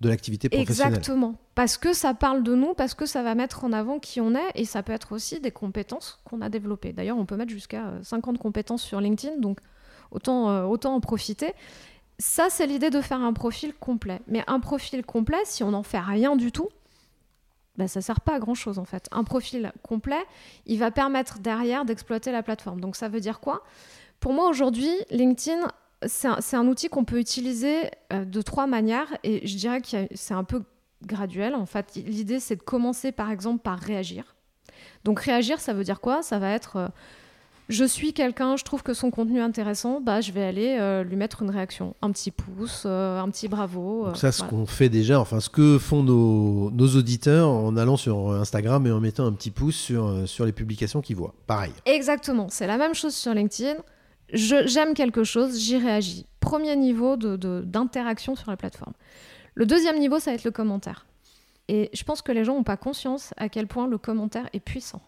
de 0.00 0.08
l'activité 0.08 0.48
professionnelle. 0.48 0.94
Exactement. 0.94 1.36
Parce 1.54 1.76
que 1.76 1.92
ça 1.92 2.14
parle 2.14 2.42
de 2.42 2.56
nous, 2.56 2.74
parce 2.74 2.94
que 2.94 3.06
ça 3.06 3.22
va 3.22 3.36
mettre 3.36 3.62
en 3.62 3.72
avant 3.72 4.00
qui 4.00 4.20
on 4.20 4.34
est, 4.34 4.50
et 4.56 4.64
ça 4.64 4.82
peut 4.82 4.92
être 4.92 5.12
aussi 5.12 5.38
des 5.38 5.52
compétences 5.52 6.18
qu'on 6.24 6.40
a 6.40 6.48
développées. 6.48 6.92
D'ailleurs, 6.92 7.16
on 7.16 7.26
peut 7.26 7.36
mettre 7.36 7.52
jusqu'à 7.52 7.92
50 8.02 8.38
compétences 8.38 8.82
sur 8.82 9.00
LinkedIn, 9.00 9.36
donc 9.38 9.60
autant, 10.10 10.68
autant 10.68 10.96
en 10.96 11.00
profiter. 11.00 11.54
Ça, 12.18 12.48
c'est 12.50 12.66
l'idée 12.66 12.90
de 12.90 13.00
faire 13.00 13.20
un 13.20 13.32
profil 13.32 13.72
complet. 13.74 14.20
Mais 14.26 14.42
un 14.46 14.60
profil 14.60 15.04
complet, 15.04 15.38
si 15.44 15.62
on 15.62 15.70
n'en 15.70 15.84
fait 15.84 16.00
rien 16.00 16.34
du 16.34 16.50
tout, 16.50 16.68
bah, 17.78 17.86
ça 17.86 18.00
ne 18.00 18.02
sert 18.02 18.20
pas 18.20 18.34
à 18.34 18.38
grand 18.40 18.54
chose 18.54 18.78
en 18.80 18.84
fait. 18.84 19.08
Un 19.12 19.22
profil 19.22 19.72
complet, 19.82 20.22
il 20.66 20.80
va 20.80 20.90
permettre 20.90 21.38
derrière 21.38 21.84
d'exploiter 21.84 22.32
la 22.32 22.42
plateforme. 22.42 22.80
Donc 22.80 22.96
ça 22.96 23.08
veut 23.08 23.20
dire 23.20 23.38
quoi? 23.38 23.62
Pour 24.18 24.32
moi 24.32 24.48
aujourd'hui, 24.48 24.90
LinkedIn, 25.10 25.68
c'est 26.06 26.56
un, 26.56 26.66
outil 26.66 26.88
qu'on 26.88 27.04
peut 27.04 27.20
utiliser 27.20 27.90
euh, 28.12 28.24
de 28.24 28.42
trois 28.42 28.66
manières 28.66 29.16
et 29.22 29.46
je 29.46 29.56
dirais 29.56 29.80
que 29.80 30.08
c'est 30.14 30.34
un 30.34 30.44
peu 30.44 30.64
graduel. 31.06 31.54
En 31.54 31.66
fait, 31.66 31.94
l'idée 31.94 32.40
c'est 32.40 32.56
de 32.56 32.62
commencer 32.62 33.12
par 33.12 33.30
exemple 33.30 33.62
par 33.62 33.78
réagir. 33.78 34.34
Donc 35.04 35.20
réagir, 35.20 35.60
ça 35.60 35.72
veut 35.72 35.84
dire 35.84 36.00
quoi? 36.00 36.22
Ça 36.22 36.40
va 36.40 36.50
être 36.50 36.76
euh, 36.76 36.88
je 37.68 37.84
suis 37.84 38.12
quelqu'un, 38.12 38.56
je 38.56 38.64
trouve 38.64 38.82
que 38.82 38.94
son 38.94 39.10
contenu 39.10 39.38
est 39.38 39.42
intéressant, 39.42 40.00
bah, 40.00 40.20
je 40.20 40.32
vais 40.32 40.42
aller 40.42 40.76
euh, 40.78 41.04
lui 41.04 41.16
mettre 41.16 41.42
une 41.42 41.50
réaction, 41.50 41.94
un 42.00 42.10
petit 42.12 42.30
pouce, 42.30 42.84
euh, 42.86 43.20
un 43.20 43.28
petit 43.30 43.48
bravo. 43.48 44.06
Donc 44.06 44.16
ça, 44.16 44.32
ce 44.32 44.42
qu'on 44.42 44.66
fait 44.66 44.88
déjà, 44.88 45.20
enfin 45.20 45.40
ce 45.40 45.50
que 45.50 45.78
font 45.78 46.02
nos, 46.02 46.70
nos, 46.70 46.88
auditeurs 46.96 47.48
en 47.48 47.76
allant 47.76 47.96
sur 47.96 48.32
Instagram 48.32 48.86
et 48.86 48.90
en 48.90 49.00
mettant 49.00 49.26
un 49.26 49.32
petit 49.32 49.50
pouce 49.50 49.76
sur, 49.76 50.26
sur 50.26 50.46
les 50.46 50.52
publications 50.52 51.00
qu'ils 51.00 51.16
voient. 51.16 51.34
Pareil. 51.46 51.72
Exactement, 51.84 52.48
c'est 52.50 52.66
la 52.66 52.78
même 52.78 52.94
chose 52.94 53.14
sur 53.14 53.34
LinkedIn. 53.34 53.76
J'aime 54.32 54.94
quelque 54.94 55.24
chose, 55.24 55.58
j'y 55.58 55.78
réagis. 55.78 56.26
Premier 56.40 56.76
niveau 56.76 57.16
d'interaction 57.16 58.34
de, 58.34 58.38
sur 58.38 58.50
la 58.50 58.56
plateforme. 58.56 58.92
Le 59.54 59.66
deuxième 59.66 59.98
niveau, 59.98 60.18
ça 60.18 60.30
va 60.30 60.34
être 60.34 60.44
le 60.44 60.50
commentaire. 60.50 61.06
Et 61.68 61.90
je 61.92 62.02
pense 62.04 62.22
que 62.22 62.32
les 62.32 62.44
gens 62.44 62.54
n'ont 62.54 62.62
pas 62.62 62.76
conscience 62.76 63.34
à 63.36 63.48
quel 63.48 63.66
point 63.66 63.86
le 63.86 63.98
commentaire 63.98 64.48
est 64.52 64.60
puissant 64.60 65.02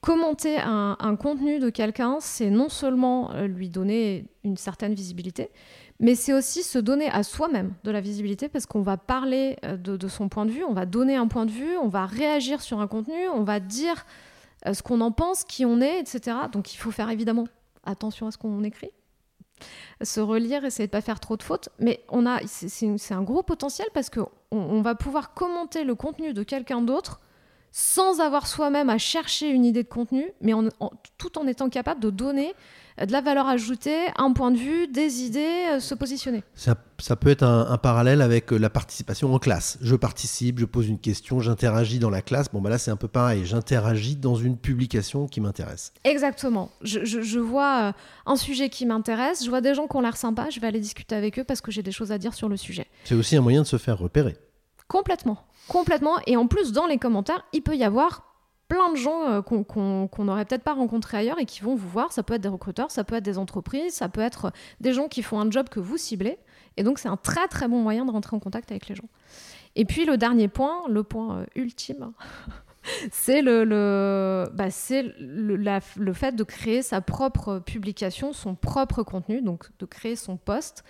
commenter 0.00 0.58
un, 0.58 1.16
contenu 1.16 1.58
de 1.58 1.70
quelqu'un, 1.70 2.18
c'est 2.20 2.50
non 2.50 2.68
seulement 2.68 3.32
euh, 3.32 3.46
lui 3.46 3.68
donner 3.68 4.26
une 4.42 4.56
certaine 4.56 4.94
visibilité, 4.94 5.50
mais 6.00 6.14
c'est 6.14 6.32
aussi 6.32 6.62
se 6.62 6.78
donner 6.78 7.08
à 7.10 7.22
soi-même 7.22 7.74
de 7.84 7.90
la 7.90 8.00
visibilité 8.00 8.48
parce 8.48 8.66
qu'on 8.66 8.82
va 8.82 8.96
parler 8.96 9.56
euh, 9.64 9.76
de, 9.76 10.08
son 10.08 10.28
point 10.28 10.46
de 10.46 10.50
vue, 10.50 10.64
on 10.64 10.72
va 10.72 10.86
donner 10.86 11.14
un 11.16 11.28
point 11.28 11.46
de 11.46 11.50
vue, 11.50 11.76
on 11.76 11.88
va 11.88 12.06
réagir 12.06 12.60
sur 12.62 12.80
un 12.80 12.88
contenu, 12.88 13.28
on 13.28 13.44
va 13.44 13.60
dire 13.60 14.06
euh, 14.66 14.74
ce 14.74 14.82
qu'on 14.82 15.00
en 15.00 15.12
pense, 15.12 15.44
qui 15.44 15.64
on 15.64 15.80
est, 15.80 16.00
etc. 16.00 16.36
Donc 16.50 16.74
il 16.74 16.78
faut 16.78 16.90
faire 16.90 17.10
évidemment 17.10 17.44
attention 17.84 18.26
à 18.26 18.30
ce 18.32 18.38
qu'on 18.38 18.64
écrit, 18.64 18.90
se 20.02 20.20
relire, 20.20 20.64
essayer 20.64 20.86
de 20.86 20.90
pas 20.92 21.00
faire 21.00 21.20
trop 21.20 21.36
de 21.36 21.42
fautes, 21.42 21.68
mais 21.78 22.02
on 22.08 22.26
a, 22.26 22.40
c'est 22.46 23.14
un 23.14 23.22
gros 23.22 23.42
potentiel 23.42 23.86
parce 23.94 24.10
qu'on 24.10 24.28
on 24.50 24.82
va 24.82 24.94
pouvoir 24.94 25.34
commenter 25.34 25.84
le 25.84 25.94
contenu 25.94 26.32
de 26.32 26.42
quelqu'un 26.42 26.80
d'autre 26.80 27.20
sans 27.72 28.20
avoir 28.20 28.46
soi-même 28.46 28.90
à 28.90 28.98
chercher 28.98 29.48
une 29.48 29.64
idée 29.64 29.82
de 29.82 29.88
contenu, 29.88 30.30
mais 30.40 30.52
tout 31.18 31.38
en 31.38 31.46
étant 31.46 31.70
capable 31.70 32.00
de 32.00 32.10
donner 32.10 32.54
euh, 33.00 33.06
de 33.06 33.12
la 33.12 33.20
valeur 33.20 33.48
ajoutée, 33.48 33.98
un 34.16 34.32
point 34.32 34.50
de 34.50 34.58
vue, 34.58 34.86
des 34.88 35.22
idées, 35.22 35.70
euh, 35.70 35.80
se 35.80 35.94
positionner. 35.94 36.42
Ça, 36.54 36.74
peut 37.16 37.30
être 37.30 37.42
un, 37.42 37.78
parallèle 37.78 38.20
avec 38.20 38.52
euh, 38.52 38.58
la 38.58 38.70
participation 38.70 39.32
en 39.34 39.38
classe. 39.38 39.78
Je 39.80 39.96
participe, 39.96 40.58
je 40.58 40.66
pose 40.66 40.88
une 40.88 40.98
question, 40.98 41.40
j'interagis 41.40 41.98
dans 41.98 42.10
la 42.10 42.22
classe. 42.22 42.50
Bon, 42.52 42.60
bah 42.60 42.70
là, 42.70 42.78
c'est 42.78 42.90
un 42.90 42.96
peu 42.96 43.08
pareil. 43.08 43.46
J'interagis 43.46 44.16
dans 44.16 44.34
une 44.34 44.56
publication 44.56 45.26
qui 45.26 45.40
m'intéresse. 45.40 45.92
Exactement. 46.04 46.70
Je, 46.82 47.38
vois 47.38 47.94
un 48.26 48.36
sujet 48.36 48.68
qui 48.68 48.86
m'intéresse, 48.86 49.44
je 49.44 49.48
vois 49.48 49.60
des 49.60 49.74
gens 49.74 49.86
qui 49.86 49.96
ont 49.96 50.00
l'air 50.00 50.16
sympas, 50.16 50.50
je 50.50 50.60
vais 50.60 50.66
aller 50.66 50.80
discuter 50.80 51.14
avec 51.14 51.38
eux 51.38 51.44
parce 51.44 51.60
que 51.60 51.70
j'ai 51.70 51.82
des 51.82 51.92
choses 51.92 52.12
à 52.12 52.18
dire 52.18 52.34
sur 52.34 52.48
le 52.48 52.56
sujet. 52.56 52.86
C'est 53.04 53.14
aussi 53.14 53.36
un 53.36 53.40
moyen 53.40 53.62
de 53.62 53.66
se 53.66 53.78
faire 53.78 53.98
repérer. 53.98 54.36
Complètement. 54.92 55.38
Complètement. 55.68 56.18
Et 56.26 56.36
en 56.36 56.46
plus, 56.46 56.72
dans 56.72 56.84
les 56.84 56.98
commentaires, 56.98 57.46
il 57.54 57.62
peut 57.62 57.74
y 57.74 57.82
avoir 57.82 58.24
plein 58.68 58.92
de 58.92 58.96
gens 58.96 59.22
euh, 59.26 59.40
qu'on 59.40 60.24
n'aurait 60.24 60.44
peut-être 60.44 60.64
pas 60.64 60.74
rencontrés 60.74 61.16
ailleurs 61.16 61.38
et 61.38 61.46
qui 61.46 61.62
vont 61.62 61.74
vous 61.74 61.88
voir. 61.88 62.12
Ça 62.12 62.22
peut 62.22 62.34
être 62.34 62.42
des 62.42 62.50
recruteurs, 62.50 62.90
ça 62.90 63.02
peut 63.02 63.14
être 63.14 63.24
des 63.24 63.38
entreprises, 63.38 63.94
ça 63.94 64.10
peut 64.10 64.20
être 64.20 64.52
des 64.80 64.92
gens 64.92 65.08
qui 65.08 65.22
font 65.22 65.40
un 65.40 65.50
job 65.50 65.70
que 65.70 65.80
vous 65.80 65.96
ciblez. 65.96 66.36
Et 66.76 66.82
donc, 66.82 66.98
c'est 66.98 67.08
un 67.08 67.16
très 67.16 67.48
très 67.48 67.68
bon 67.68 67.80
moyen 67.80 68.04
de 68.04 68.10
rentrer 68.10 68.36
en 68.36 68.38
contact 68.38 68.70
avec 68.70 68.86
les 68.88 68.94
gens. 68.94 69.08
Et 69.76 69.86
puis, 69.86 70.04
le 70.04 70.18
dernier 70.18 70.48
point, 70.48 70.82
le 70.90 71.02
point 71.02 71.38
euh, 71.38 71.46
ultime, 71.56 72.12
c'est 73.12 73.40
le, 73.40 74.44
bah, 74.52 74.66
le, 75.18 76.12
fait 76.12 76.36
de 76.36 76.44
créer 76.44 76.82
sa 76.82 77.00
propre 77.00 77.60
publication, 77.60 78.34
son 78.34 78.54
propre 78.54 79.02
contenu, 79.04 79.40
donc 79.40 79.70
de 79.78 79.86
créer 79.86 80.16
son 80.16 80.36
poste. 80.36 80.84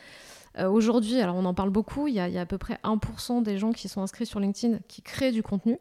Euh, 0.59 0.69
aujourd'hui, 0.69 1.21
alors 1.21 1.37
on 1.37 1.45
en 1.45 1.55
parle 1.55 1.71
beaucoup, 1.71 2.09
il 2.09 2.15
y, 2.15 2.21
a, 2.21 2.41
à 2.41 2.47
peu 2.47 2.59
près 2.59 2.79
1% 2.85 3.43
des 3.43 3.59
gens 3.59 3.73
qui 3.73 3.89
sont 3.89 4.03
inscrits 4.03 4.27
sur 4.27 4.41
LinkedIn 4.41 4.79
qui 4.89 5.03
créent 5.03 5.33
du 5.33 5.43
contenu. 5.43 5.79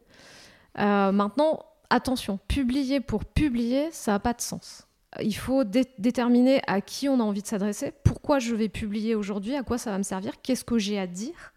Euh, 0.78 1.12
maintenant, 1.12 1.64
attention, 1.90 2.38
publier 2.48 3.00
pour 3.00 3.24
publier, 3.24 3.90
ça 3.92 4.12
n'a 4.12 4.18
pas 4.18 4.32
de 4.32 4.40
sens. 4.40 4.86
Il 5.20 5.36
faut 5.36 5.64
déterminer 5.64 6.62
à 6.66 6.80
qui 6.80 7.08
on 7.08 7.20
a 7.20 7.22
envie 7.22 7.42
de 7.42 7.46
s'adresser, 7.46 7.92
pourquoi 8.02 8.38
je 8.38 8.54
vais 8.54 8.70
publier 8.70 9.14
aujourd'hui, 9.14 9.54
à 9.56 9.62
quoi 9.62 9.76
ça 9.76 9.90
va 9.90 9.98
me 9.98 10.02
servir, 10.02 10.40
qu'est-ce 10.40 10.64
que 10.64 10.78
j'ai 10.78 10.98
à 10.98 11.06
dire 11.06 11.52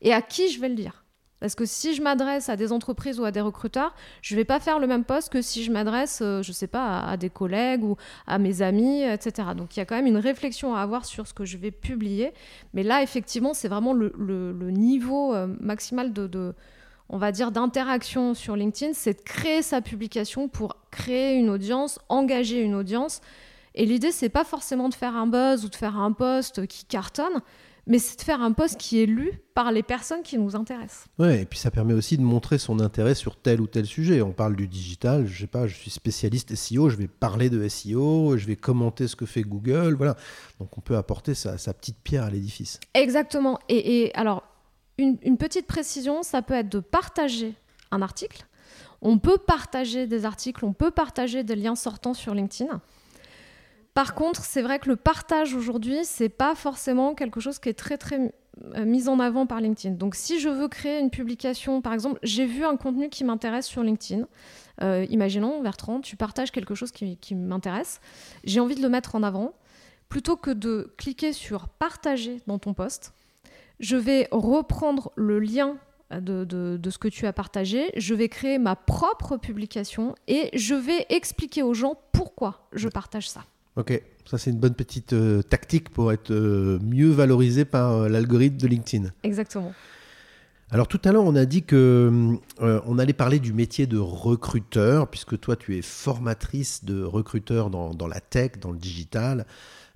et 0.00 0.14
à 0.14 0.22
qui 0.22 0.50
je 0.50 0.60
vais 0.60 0.68
le 0.68 0.76
dire. 0.76 0.99
Parce 1.40 1.54
que 1.54 1.64
si 1.64 1.94
je 1.94 2.02
m'adresse 2.02 2.48
à 2.48 2.56
des 2.56 2.70
entreprises 2.70 3.18
ou 3.18 3.24
à 3.24 3.30
des 3.30 3.40
recruteurs, 3.40 3.94
je 4.22 4.34
ne 4.34 4.40
vais 4.40 4.44
pas 4.44 4.60
faire 4.60 4.78
le 4.78 4.86
même 4.86 5.04
poste 5.04 5.30
que 5.32 5.40
si 5.40 5.64
je 5.64 5.72
m'adresse, 5.72 6.20
euh, 6.22 6.42
je 6.42 6.50
ne 6.50 6.54
sais 6.54 6.66
pas, 6.66 7.00
à, 7.00 7.16
des 7.16 7.30
collègues 7.30 7.82
ou 7.82 7.96
à 8.26 8.38
mes 8.38 8.62
amis, 8.62 9.02
etc. 9.02 9.48
Donc 9.56 9.76
il 9.76 9.80
y 9.80 9.82
a 9.82 9.86
quand 9.86 9.96
même 9.96 10.06
une 10.06 10.18
réflexion 10.18 10.74
à 10.74 10.80
avoir 10.80 11.06
sur 11.06 11.26
ce 11.26 11.34
que 11.34 11.46
je 11.46 11.56
vais 11.56 11.70
publier. 11.70 12.32
Mais 12.74 12.82
là, 12.82 13.02
effectivement, 13.02 13.54
c'est 13.54 13.68
vraiment 13.68 13.94
le, 13.94 14.10
niveau 14.70 15.34
euh, 15.34 15.48
maximal 15.60 16.12
de, 16.12 16.54
on 17.08 17.18
va 17.18 17.32
dire, 17.32 17.50
d'interaction 17.50 18.34
sur 18.34 18.54
LinkedIn, 18.54 18.92
c'est 18.92 19.18
de 19.18 19.22
créer 19.22 19.62
sa 19.62 19.80
publication 19.80 20.48
pour 20.48 20.76
créer 20.90 21.36
une 21.36 21.50
audience, 21.50 21.98
engager 22.08 22.60
une 22.60 22.74
audience. 22.74 23.20
Et 23.74 23.86
l'idée, 23.86 24.12
c'est 24.12 24.28
pas 24.28 24.44
forcément 24.44 24.88
de 24.88 24.94
faire 24.94 25.16
un 25.16 25.26
buzz 25.26 25.64
ou 25.64 25.68
de 25.68 25.76
faire 25.76 25.96
un 25.96 26.12
post 26.12 26.66
qui 26.66 26.84
cartonne, 26.84 27.40
mais 27.90 27.98
c'est 27.98 28.16
de 28.20 28.22
faire 28.22 28.40
un 28.40 28.52
post 28.52 28.78
qui 28.78 29.02
est 29.02 29.06
lu 29.06 29.42
par 29.52 29.72
les 29.72 29.82
personnes 29.82 30.22
qui 30.22 30.38
nous 30.38 30.54
intéressent. 30.54 31.06
Ouais, 31.18 31.42
et 31.42 31.44
puis 31.44 31.58
ça 31.58 31.72
permet 31.72 31.92
aussi 31.92 32.16
de 32.16 32.22
montrer 32.22 32.56
son 32.56 32.78
intérêt 32.78 33.16
sur 33.16 33.34
tel 33.34 33.60
ou 33.60 33.66
tel 33.66 33.84
sujet. 33.84 34.22
On 34.22 34.30
parle 34.30 34.54
du 34.54 34.68
digital, 34.68 35.26
je 35.26 35.40
sais 35.40 35.48
pas, 35.48 35.66
je 35.66 35.74
suis 35.74 35.90
spécialiste 35.90 36.54
SEO, 36.54 36.88
je 36.88 36.96
vais 36.96 37.08
parler 37.08 37.50
de 37.50 37.66
SEO, 37.68 38.36
je 38.36 38.46
vais 38.46 38.54
commenter 38.54 39.08
ce 39.08 39.16
que 39.16 39.26
fait 39.26 39.42
Google, 39.42 39.94
voilà. 39.94 40.14
Donc 40.60 40.78
on 40.78 40.80
peut 40.80 40.96
apporter 40.96 41.34
sa, 41.34 41.56
petite 41.74 41.96
pierre 42.04 42.22
à 42.22 42.30
l'édifice. 42.30 42.78
Exactement. 42.94 43.58
Et, 43.68 44.12
alors, 44.14 44.44
une, 44.96 45.18
une 45.24 45.36
petite 45.36 45.66
précision, 45.66 46.22
ça 46.22 46.42
peut 46.42 46.54
être 46.54 46.68
de 46.68 46.78
partager 46.78 47.54
un 47.90 48.02
article. 48.02 48.46
On 49.02 49.18
peut 49.18 49.38
partager 49.38 50.06
des 50.06 50.26
articles, 50.26 50.64
on 50.64 50.72
peut 50.72 50.92
partager 50.92 51.42
des 51.42 51.56
liens 51.56 51.74
sortants 51.74 52.14
sur 52.14 52.34
LinkedIn. 52.34 52.80
Par 53.94 54.14
contre, 54.14 54.44
c'est 54.44 54.62
vrai 54.62 54.78
que 54.78 54.88
le 54.88 54.96
partage 54.96 55.54
aujourd'hui, 55.54 55.98
c'est 56.04 56.28
pas 56.28 56.54
forcément 56.54 57.14
quelque 57.14 57.40
chose 57.40 57.58
qui 57.58 57.68
est 57.68 57.74
très 57.74 57.98
très 57.98 58.32
euh, 58.74 58.84
mis 58.84 59.08
en 59.08 59.18
avant 59.20 59.46
par 59.46 59.60
LinkedIn. 59.60 59.94
Donc 59.94 60.14
si 60.14 60.38
je 60.38 60.48
veux 60.48 60.68
créer 60.68 61.00
une 61.00 61.10
publication, 61.10 61.80
par 61.80 61.92
exemple, 61.92 62.18
j'ai 62.22 62.46
vu 62.46 62.64
un 62.64 62.76
contenu 62.76 63.08
qui 63.08 63.24
m'intéresse 63.24 63.66
sur 63.66 63.82
LinkedIn. 63.82 64.26
Euh, 64.82 65.06
imaginons, 65.08 65.62
Bertrand, 65.62 66.00
tu 66.00 66.16
partages 66.16 66.50
quelque 66.50 66.74
chose 66.74 66.90
qui, 66.92 67.34
m'intéresse. 67.34 68.00
J'ai 68.44 68.60
envie 68.60 68.74
de 68.74 68.82
le 68.82 68.88
mettre 68.88 69.14
en 69.14 69.22
avant. 69.22 69.54
Plutôt 70.08 70.36
que 70.36 70.50
de 70.50 70.92
cliquer 70.98 71.32
sur 71.32 71.68
partager 71.68 72.40
dans 72.48 72.58
ton 72.58 72.74
poste, 72.74 73.14
je 73.78 73.96
vais 73.96 74.28
reprendre 74.32 75.12
le 75.14 75.38
lien 75.38 75.76
de, 76.10 76.44
de, 76.44 76.90
ce 76.90 76.98
que 76.98 77.06
tu 77.06 77.26
as 77.26 77.32
partagé, 77.32 77.92
je 77.96 78.14
vais 78.14 78.28
créer 78.28 78.58
ma 78.58 78.74
propre 78.74 79.36
publication 79.36 80.16
et 80.26 80.50
je 80.52 80.74
vais 80.74 81.06
expliquer 81.08 81.62
aux 81.62 81.74
gens 81.74 81.94
pourquoi 82.10 82.68
je 82.72 82.88
partage 82.88 83.28
ça. 83.28 83.44
Ok, 83.80 83.98
ça 84.26 84.36
c'est 84.36 84.50
une 84.50 84.58
bonne 84.58 84.74
petite 84.74 85.14
euh, 85.14 85.40
tactique 85.40 85.88
pour 85.88 86.12
être 86.12 86.30
euh, 86.32 86.78
mieux 86.82 87.08
valorisé 87.08 87.64
par 87.64 87.92
euh, 87.92 88.08
l'algorithme 88.10 88.58
de 88.58 88.66
LinkedIn. 88.66 89.08
Exactement. 89.22 89.72
Alors 90.70 90.86
tout 90.86 91.00
à 91.02 91.12
l'heure, 91.12 91.24
on 91.24 91.34
a 91.34 91.46
dit 91.46 91.62
que 91.62 92.36
on 92.60 92.98
allait 92.98 93.14
parler 93.14 93.40
du 93.40 93.52
métier 93.52 93.86
de 93.86 93.98
recruteur, 93.98 95.08
puisque 95.08 95.40
toi 95.40 95.56
tu 95.56 95.78
es 95.78 95.82
formatrice 95.82 96.84
de 96.84 97.02
recruteur 97.02 97.70
dans, 97.70 97.92
dans 97.94 98.06
la 98.06 98.20
tech, 98.20 98.52
dans 98.60 98.70
le 98.70 98.78
digital, 98.78 99.46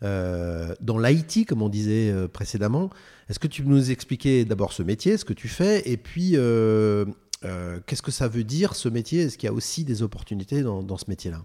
dans 0.02 0.98
l'IT, 0.98 1.46
comme 1.46 1.62
on 1.62 1.68
disait 1.68 2.12
précédemment. 2.32 2.90
Est-ce 3.28 3.38
que 3.38 3.46
tu 3.46 3.62
peux 3.62 3.68
nous 3.68 3.92
expliquer 3.92 4.44
d'abord 4.44 4.72
ce 4.72 4.82
métier, 4.82 5.16
ce 5.16 5.24
que 5.24 5.32
tu 5.32 5.46
fais, 5.46 5.88
et 5.88 5.96
puis 5.96 6.32
qu'est-ce 6.32 8.02
que 8.02 8.10
ça 8.10 8.26
veut 8.26 8.42
dire 8.42 8.74
ce 8.74 8.88
métier? 8.88 9.20
Est-ce 9.22 9.38
qu'il 9.38 9.46
y 9.46 9.50
a 9.50 9.54
aussi 9.54 9.84
des 9.84 10.02
opportunités 10.02 10.62
dans, 10.62 10.82
dans 10.82 10.96
ce 10.96 11.04
métier-là? 11.06 11.44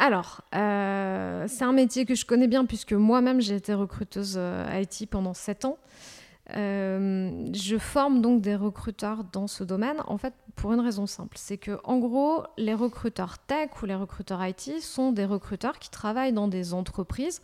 Alors, 0.00 0.40
euh, 0.54 1.44
c'est 1.46 1.62
un 1.62 1.74
métier 1.74 2.06
que 2.06 2.14
je 2.14 2.24
connais 2.24 2.48
bien 2.48 2.64
puisque 2.64 2.94
moi-même 2.94 3.42
j'ai 3.42 3.54
été 3.54 3.74
recruteuse 3.74 4.36
euh, 4.38 4.80
IT 4.80 5.10
pendant 5.10 5.34
7 5.34 5.66
ans. 5.66 5.76
Euh, 6.56 7.30
je 7.52 7.76
forme 7.76 8.22
donc 8.22 8.40
des 8.40 8.56
recruteurs 8.56 9.24
dans 9.24 9.46
ce 9.46 9.62
domaine, 9.62 9.98
en 10.06 10.16
fait, 10.16 10.32
pour 10.56 10.72
une 10.72 10.80
raison 10.80 11.06
simple. 11.06 11.36
C'est 11.38 11.58
que, 11.58 11.78
en 11.84 11.98
gros, 11.98 12.44
les 12.56 12.72
recruteurs 12.72 13.38
tech 13.40 13.68
ou 13.82 13.86
les 13.86 13.94
recruteurs 13.94 14.42
IT 14.44 14.80
sont 14.80 15.12
des 15.12 15.26
recruteurs 15.26 15.78
qui 15.78 15.90
travaillent 15.90 16.32
dans 16.32 16.48
des 16.48 16.72
entreprises 16.72 17.42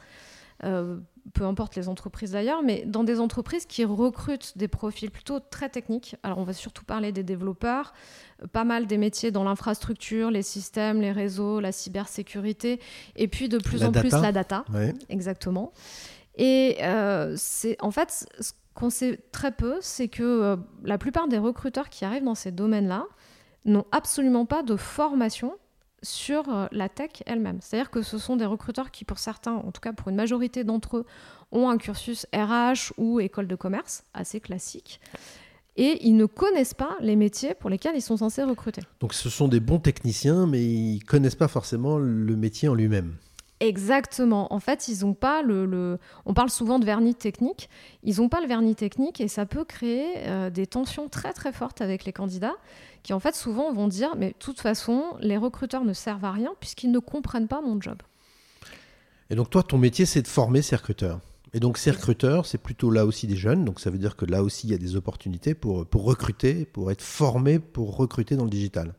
peu 0.60 1.44
importe 1.44 1.76
les 1.76 1.88
entreprises 1.88 2.32
d'ailleurs, 2.32 2.62
mais 2.62 2.84
dans 2.86 3.04
des 3.04 3.20
entreprises 3.20 3.66
qui 3.66 3.84
recrutent 3.84 4.56
des 4.56 4.68
profils 4.68 5.10
plutôt 5.10 5.40
très 5.40 5.68
techniques. 5.68 6.16
Alors 6.22 6.38
on 6.38 6.44
va 6.44 6.52
surtout 6.52 6.84
parler 6.84 7.12
des 7.12 7.22
développeurs, 7.22 7.92
pas 8.52 8.64
mal 8.64 8.86
des 8.86 8.98
métiers 8.98 9.30
dans 9.30 9.44
l'infrastructure, 9.44 10.30
les 10.30 10.42
systèmes, 10.42 11.00
les 11.00 11.12
réseaux, 11.12 11.60
la 11.60 11.72
cybersécurité, 11.72 12.80
et 13.16 13.28
puis 13.28 13.48
de 13.48 13.58
plus 13.58 13.84
en 13.84 13.92
plus 13.92 14.12
la 14.12 14.32
data. 14.32 14.64
Exactement. 15.08 15.72
Et 16.36 16.76
euh, 16.82 17.34
c'est 17.36 17.76
en 17.82 17.90
fait 17.90 18.26
ce 18.40 18.52
qu'on 18.74 18.90
sait 18.90 19.20
très 19.32 19.52
peu, 19.52 19.78
c'est 19.80 20.08
que 20.08 20.22
euh, 20.22 20.56
la 20.84 20.98
plupart 20.98 21.28
des 21.28 21.38
recruteurs 21.38 21.88
qui 21.88 22.04
arrivent 22.04 22.24
dans 22.24 22.34
ces 22.34 22.52
domaines-là 22.52 23.06
n'ont 23.64 23.86
absolument 23.90 24.46
pas 24.46 24.62
de 24.62 24.76
formation 24.76 25.54
sur 26.02 26.48
euh, 26.48 26.66
la 26.72 26.88
tech 26.88 27.10
elle-même. 27.26 27.58
C'est-à-dire 27.60 27.90
que 27.90 28.02
ce 28.02 28.18
sont 28.18 28.36
des 28.36 28.44
recruteurs 28.44 28.90
qui, 28.90 29.04
pour 29.04 29.18
certains, 29.18 29.54
en 29.54 29.72
tout 29.72 29.80
cas 29.80 29.92
pour 29.92 30.08
une 30.08 30.16
majorité 30.16 30.64
d'entre 30.64 30.98
eux, 30.98 31.06
ont 31.52 31.68
un 31.68 31.78
cursus 31.78 32.26
RH 32.34 32.92
ou 32.96 33.20
école 33.20 33.46
de 33.46 33.56
commerce 33.56 34.04
assez 34.14 34.40
classique. 34.40 35.00
Et 35.76 36.06
ils 36.06 36.16
ne 36.16 36.24
connaissent 36.26 36.74
pas 36.74 36.96
les 37.00 37.16
métiers 37.16 37.54
pour 37.54 37.68
lesquels 37.68 37.96
ils 37.96 38.02
sont 38.02 38.16
censés 38.16 38.42
recruter. 38.42 38.82
Donc 39.00 39.12
ce 39.12 39.28
sont 39.28 39.46
des 39.46 39.60
bons 39.60 39.78
techniciens, 39.78 40.46
mais 40.46 40.64
ils 40.64 40.98
ne 40.98 41.04
connaissent 41.04 41.34
pas 41.34 41.48
forcément 41.48 41.98
le 41.98 42.36
métier 42.36 42.68
en 42.68 42.74
lui-même. 42.74 43.16
Exactement. 43.60 44.52
En 44.52 44.60
fait, 44.60 44.88
ils 44.88 45.00
n'ont 45.04 45.14
pas 45.14 45.42
le, 45.42 45.98
On 46.26 46.34
parle 46.34 46.50
souvent 46.50 46.78
de 46.78 46.84
vernis 46.84 47.14
technique. 47.14 47.70
Ils 48.02 48.16
n'ont 48.16 48.28
pas 48.28 48.40
le 48.40 48.46
vernis 48.46 48.74
technique 48.74 49.20
et 49.20 49.28
ça 49.28 49.46
peut 49.46 49.64
créer 49.64 50.04
euh, 50.26 50.50
des 50.50 50.66
tensions 50.66 51.08
très 51.08 51.32
très 51.32 51.52
fortes 51.52 51.80
avec 51.80 52.04
les 52.04 52.12
candidats 52.12 52.56
qui 53.06 53.12
en 53.12 53.20
fait 53.20 53.36
souvent 53.36 53.72
vont 53.72 53.86
dire 53.86 54.16
mais 54.18 54.30
de 54.30 54.34
toute 54.40 54.58
façon 54.58 55.16
les 55.20 55.36
recruteurs 55.36 55.84
ne 55.84 55.92
servent 55.92 56.24
à 56.24 56.32
rien 56.32 56.50
puisqu'ils 56.58 56.90
ne 56.90 56.98
comprennent 56.98 57.46
pas 57.46 57.60
mon 57.60 57.80
job. 57.80 57.98
Et 59.30 59.36
donc 59.36 59.48
toi, 59.48 59.62
ton 59.62 59.78
métier, 59.78 60.06
c'est 60.06 60.22
de 60.22 60.28
former 60.28 60.60
ces 60.60 60.74
recruteurs. 60.74 61.20
Et 61.52 61.60
donc 61.60 61.78
ces 61.78 61.92
recruteurs, 61.92 62.46
c'est 62.46 62.58
plutôt 62.58 62.90
là 62.90 63.06
aussi 63.06 63.28
des 63.28 63.36
jeunes. 63.36 63.64
Donc 63.64 63.78
ça 63.78 63.90
veut 63.90 63.98
dire 63.98 64.16
que 64.16 64.24
là 64.24 64.42
aussi, 64.42 64.66
il 64.66 64.72
y 64.72 64.74
a 64.74 64.78
des 64.78 64.96
opportunités 64.96 65.54
pour, 65.54 65.86
pour 65.86 66.02
recruter, 66.02 66.64
pour 66.64 66.90
être 66.90 67.00
formé, 67.00 67.60
pour 67.60 67.96
recruter 67.96 68.34
dans 68.34 68.42
le 68.42 68.50
digital. 68.50 68.92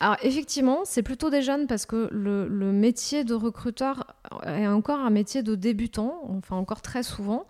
Alors 0.00 0.16
effectivement, 0.22 0.80
c'est 0.84 1.02
plutôt 1.02 1.30
des 1.30 1.40
jeunes 1.40 1.66
parce 1.66 1.86
que 1.86 2.10
le, 2.12 2.72
métier 2.72 3.24
de 3.24 3.32
recruteur 3.32 4.16
est 4.46 4.66
encore 4.66 4.98
un 4.98 5.10
métier 5.10 5.42
de 5.42 5.54
débutant, 5.54 6.20
enfin 6.28 6.56
encore 6.56 6.82
très 6.82 7.02
souvent, 7.02 7.46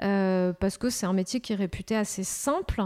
euh, 0.00 0.52
parce 0.52 0.78
que 0.78 0.90
c'est 0.90 1.06
un 1.06 1.12
métier 1.12 1.40
qui 1.40 1.52
est 1.52 1.56
réputé 1.56 1.96
assez 1.96 2.22
simple. 2.22 2.84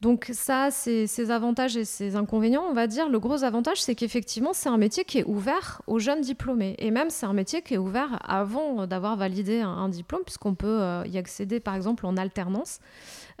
Donc 0.00 0.30
ça, 0.34 0.70
c'est 0.70 1.06
ses 1.06 1.30
avantages 1.30 1.78
et 1.78 1.86
ses 1.86 2.16
inconvénients, 2.16 2.64
on 2.68 2.74
va 2.74 2.86
dire. 2.86 3.08
Le 3.08 3.18
gros 3.18 3.42
avantage, 3.42 3.80
c'est 3.80 3.94
qu'effectivement, 3.94 4.52
c'est 4.52 4.68
un 4.68 4.76
métier 4.76 5.04
qui 5.04 5.18
est 5.18 5.24
ouvert 5.24 5.80
aux 5.86 5.98
jeunes 5.98 6.20
diplômés. 6.20 6.74
Et 6.78 6.90
même, 6.90 7.08
c'est 7.08 7.24
un 7.24 7.32
métier 7.32 7.62
qui 7.62 7.74
est 7.74 7.78
ouvert 7.78 8.18
avant 8.22 8.86
d'avoir 8.86 9.16
validé 9.16 9.60
un, 9.60 9.88
diplôme, 9.88 10.22
puisqu'on 10.22 10.54
peut 10.54 10.82
euh, 10.82 11.06
y 11.06 11.16
accéder, 11.16 11.58
par 11.58 11.74
exemple, 11.74 12.04
en 12.04 12.18
alternance. 12.18 12.80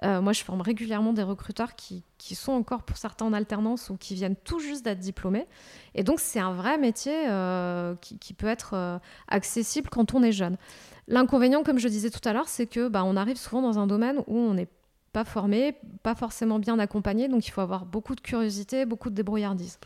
Euh, 0.04 0.22
moi, 0.22 0.32
je 0.32 0.42
forme 0.42 0.62
régulièrement 0.62 1.12
des 1.12 1.22
recruteurs 1.22 1.74
qui, 1.74 2.02
sont 2.34 2.52
encore 2.52 2.82
pour 2.82 2.96
certains 2.96 3.26
en 3.26 3.34
alternance 3.34 3.90
ou 3.90 3.98
qui 3.98 4.14
viennent 4.14 4.36
tout 4.36 4.58
juste 4.58 4.86
d'être 4.86 5.00
diplômés. 5.00 5.46
Et 5.94 6.02
donc, 6.02 6.18
c'est 6.18 6.40
un 6.40 6.54
vrai 6.54 6.78
métier 6.78 7.28
euh, 7.28 7.94
qui, 8.00 8.32
peut 8.32 8.46
être 8.46 9.00
accessible 9.28 9.90
quand 9.90 10.14
on 10.14 10.22
est 10.22 10.32
jeune. 10.32 10.56
L'inconvénient, 11.08 11.62
comme 11.62 11.78
je 11.78 11.88
disais 11.88 12.08
tout 12.08 12.26
à 12.26 12.32
l'heure, 12.32 12.48
c'est 12.48 12.66
que 12.66 12.88
bah, 12.88 13.04
on 13.04 13.16
arrive 13.16 13.36
souvent 13.36 13.60
dans 13.60 13.78
un 13.78 13.86
domaine 13.86 14.20
où 14.26 14.38
on 14.38 14.54
n'est 14.54 14.68
pas 15.14 15.24
formé, 15.24 15.76
pas 16.02 16.16
forcément 16.16 16.58
bien 16.58 16.78
accompagné, 16.78 17.28
donc 17.28 17.46
il 17.46 17.52
faut 17.52 17.60
avoir 17.60 17.86
beaucoup 17.86 18.16
de 18.16 18.20
curiosité, 18.20 18.84
beaucoup 18.84 19.08
de 19.08 19.14
débrouillardise. 19.14 19.78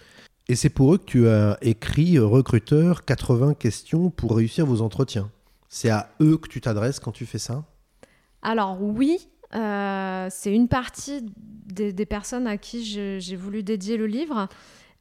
Et 0.48 0.56
c'est 0.56 0.70
pour 0.70 0.94
eux 0.94 0.98
que 0.98 1.04
tu 1.04 1.28
as 1.28 1.58
écrit 1.60 2.18
Recruteur 2.18 3.04
80 3.04 3.54
questions 3.54 4.08
pour 4.08 4.34
réussir 4.34 4.64
vos 4.64 4.80
entretiens. 4.80 5.30
C'est 5.68 5.90
à 5.90 6.08
eux 6.22 6.38
que 6.38 6.48
tu 6.48 6.62
t'adresses 6.62 6.98
quand 6.98 7.12
tu 7.12 7.26
fais 7.26 7.38
ça? 7.38 7.64
Alors 8.40 8.82
oui, 8.82 9.28
euh, 9.54 10.28
c'est 10.30 10.54
une 10.54 10.68
partie 10.68 11.20
des, 11.66 12.06
personnes 12.06 12.46
à 12.46 12.56
qui 12.56 12.82
j'ai 12.84 13.36
voulu 13.36 13.62
dédier 13.62 13.98
le 13.98 14.06
livre. 14.06 14.48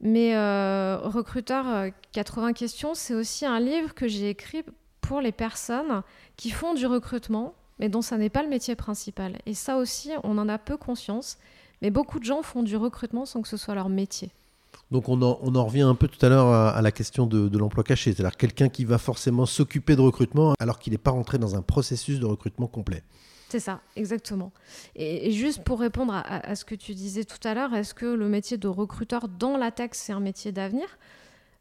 Mais 0.01 0.36
euh, 0.36 0.98
Recruteur 1.01 1.91
80 2.12 2.50
euh, 2.50 2.53
questions, 2.53 2.93
c'est 2.93 3.15
aussi 3.15 3.46
un 3.46 3.62
livre 3.62 3.96
que 3.96 4.07
j'ai 4.10 4.29
écrit 4.29 4.63
pour 5.00 5.22
les 5.22 5.31
personnes 5.31 6.03
qui 6.36 6.49
font 6.49 6.73
du 6.73 6.86
recrutement, 6.86 7.56
mais 7.80 7.90
dont 7.90 8.02
ça 8.02 8.18
n'est 8.18 8.30
pas 8.30 8.44
le 8.44 8.50
métier 8.50 8.76
principal. 8.76 9.38
Et 9.46 9.54
ça 9.54 9.78
aussi, 9.78 10.12
on 10.24 10.38
en 10.38 10.50
a 10.50 10.58
peu 10.58 10.78
conscience. 10.78 11.38
Mais 11.82 11.92
beaucoup 11.92 12.20
de 12.20 12.26
gens 12.26 12.42
font 12.42 12.63
du 12.63 12.76
recrutement 12.76 13.26
sans 13.26 13.42
que 13.42 13.48
ce 13.48 13.58
soit 13.58 13.76
leur 13.76 13.90
métier. 13.90 14.32
Donc 14.90 15.10
on 15.10 15.22
en, 15.22 15.38
on 15.42 15.56
en 15.56 15.66
revient 15.66 15.82
un 15.82 15.96
peu 15.96 16.08
tout 16.08 16.24
à 16.26 16.30
l'heure 16.30 16.48
à, 16.48 16.82
la 16.82 16.92
question 16.92 17.28
de, 17.28 17.50
de 17.50 17.58
l'emploi 17.58 17.84
caché, 17.84 18.13
c'est-à-dire 18.13 18.38
quelqu'un 18.38 18.70
qui 18.70 18.86
va 18.86 18.98
forcément 18.98 19.46
s'occuper 19.46 19.96
de 19.96 20.02
recrutement 20.02 20.54
alors 20.60 20.80
qu'il 20.80 20.92
n'est 20.92 20.98
pas 20.98 21.12
rentré 21.12 21.38
dans 21.38 21.56
un 21.56 21.62
processus 21.62 22.20
de 22.20 22.26
recrutement 22.26 22.68
complet. 22.68 23.04
C'est 23.50 23.60
ça, 23.62 23.80
exactement. 23.96 24.52
Et, 24.96 25.32
juste 25.32 25.63
pour 25.63 25.80
répondre 25.80 26.13
à, 26.13 26.56
ce 26.56 26.66
que 26.66 26.76
tu 26.76 26.94
disais 26.94 27.24
tout 27.24 27.46
à 27.48 27.54
l'heure, 27.54 27.74
est-ce 27.74 27.94
que 27.94 28.06
le 28.06 28.28
métier 28.28 28.58
de 28.58 28.68
recruteur 28.68 29.28
dans 29.28 29.58
la 29.58 29.72
tech, 29.72 29.92
c'est 29.94 30.12
un 30.12 30.20
métier 30.20 30.52
d'avenir? 30.52 30.86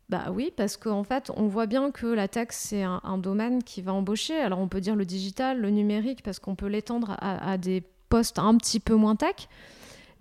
Bah 0.09 0.27
oui, 0.33 0.53
parce 0.57 0.77
qu'en 0.77 1.03
fait, 1.03 1.33
on 1.37 1.49
voit 1.49 1.67
bien 1.67 1.91
que 1.91 2.07
la 2.07 2.29
tech, 2.29 2.49
c'est 2.51 2.85
un, 2.85 3.19
domaine 3.19 3.65
qui 3.65 3.83
va 3.83 3.93
embaucher. 3.93 4.37
Alors, 4.37 4.61
on 4.61 4.69
peut 4.69 4.81
dire 4.81 4.95
le 4.95 5.05
digital, 5.05 5.61
le 5.61 5.71
numérique, 5.71 6.23
parce 6.23 6.39
qu'on 6.39 6.55
peut 6.55 6.69
l'étendre 6.69 7.17
à, 7.21 7.59
des 7.59 7.83
postes 8.09 8.39
un 8.39 8.57
petit 8.57 8.79
peu 8.79 8.95
moins 8.95 9.17
tech. 9.17 9.49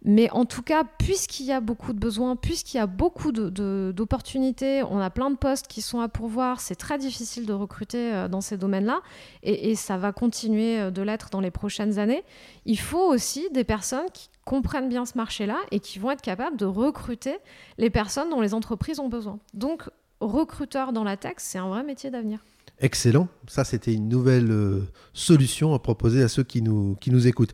Mais 0.07 0.29
en 0.29 0.45
tout 0.45 0.61
cas, 0.61 0.83
puisqu'il 0.83 1.47
y 1.47 1.51
a 1.51 1.59
beaucoup 1.59 1.91
de 1.91 1.97
besoins, 1.97 2.35
puisqu'il 2.35 2.77
y 2.77 2.79
a 2.79 2.85
beaucoup 2.85 3.31
d'opportunités, 3.31 4.83
on 4.83 4.99
a 4.99 5.09
plein 5.09 5.31
de 5.31 5.35
postes 5.35 5.65
qui 5.65 5.81
sont 5.81 5.99
à 5.99 6.07
pourvoir, 6.07 6.61
c'est 6.61 6.75
très 6.75 6.99
difficile 6.99 7.47
de 7.47 7.53
recruter 7.53 8.13
euh, 8.13 8.27
dans 8.27 8.39
ces 8.39 8.55
domaines-là, 8.55 9.01
et, 9.41 9.73
ça 9.73 9.97
va 9.97 10.11
continuer 10.11 10.79
euh, 10.79 10.91
de 10.91 11.01
l'être 11.01 11.31
dans 11.31 11.39
les 11.39 11.49
prochaines 11.49 11.97
années. 11.97 12.23
Il 12.65 12.77
faut 12.77 13.01
aussi 13.01 13.49
des 13.51 13.63
personnes 13.63 14.05
qui 14.13 14.29
comprennent 14.45 14.89
bien 14.89 15.05
ce 15.05 15.17
marché-là 15.17 15.57
et 15.71 15.79
qui 15.79 15.97
vont 15.97 16.11
être 16.11 16.21
capables 16.21 16.55
de 16.55 16.65
recruter 16.65 17.37
les 17.79 17.89
personnes 17.89 18.29
dont 18.29 18.41
les 18.41 18.53
entreprises 18.53 18.99
ont 18.99 19.09
besoin. 19.09 19.39
Donc, 19.55 19.89
recruteur 20.19 20.93
dans 20.93 21.03
la 21.03 21.17
tech, 21.17 21.33
c'est 21.37 21.57
un 21.57 21.67
vrai 21.67 21.83
métier 21.83 22.11
d'avenir. 22.11 22.45
Excellent. 22.79 23.27
Ça, 23.47 23.63
c'était 23.63 23.93
une 23.95 24.07
nouvelle 24.07 24.51
euh, 24.51 24.81
solution 25.13 25.73
à 25.73 25.79
proposer 25.79 26.21
à 26.21 26.27
ceux 26.27 26.43
qui 26.43 26.61
nous, 26.61 26.95
qui 27.01 27.09
nous 27.09 27.25
écoutent. 27.25 27.53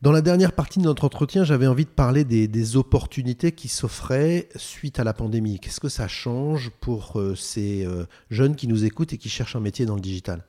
Dans 0.00 0.12
la 0.12 0.22
dernière 0.22 0.52
partie 0.52 0.78
de 0.78 0.84
notre 0.84 1.04
entretien, 1.04 1.42
j'avais 1.42 1.66
envie 1.66 1.84
de 1.84 1.90
parler 1.90 2.24
des, 2.24 2.76
opportunités 2.76 3.50
qui 3.50 3.66
s'offraient 3.66 4.48
suite 4.54 5.00
à 5.00 5.04
la 5.04 5.12
pandémie. 5.12 5.58
Qu'est-ce 5.58 5.80
que 5.80 5.88
ça 5.88 6.06
change 6.06 6.70
pour 6.80 7.18
euh, 7.18 7.34
ces 7.34 7.84
euh, 7.84 8.04
jeunes 8.30 8.54
qui 8.54 8.68
nous 8.68 8.84
écoutent 8.84 9.12
et 9.12 9.18
qui 9.18 9.28
cherchent 9.28 9.56
un 9.56 9.60
métier 9.60 9.86
dans 9.86 9.96
le 9.96 10.00
digital? 10.00 10.44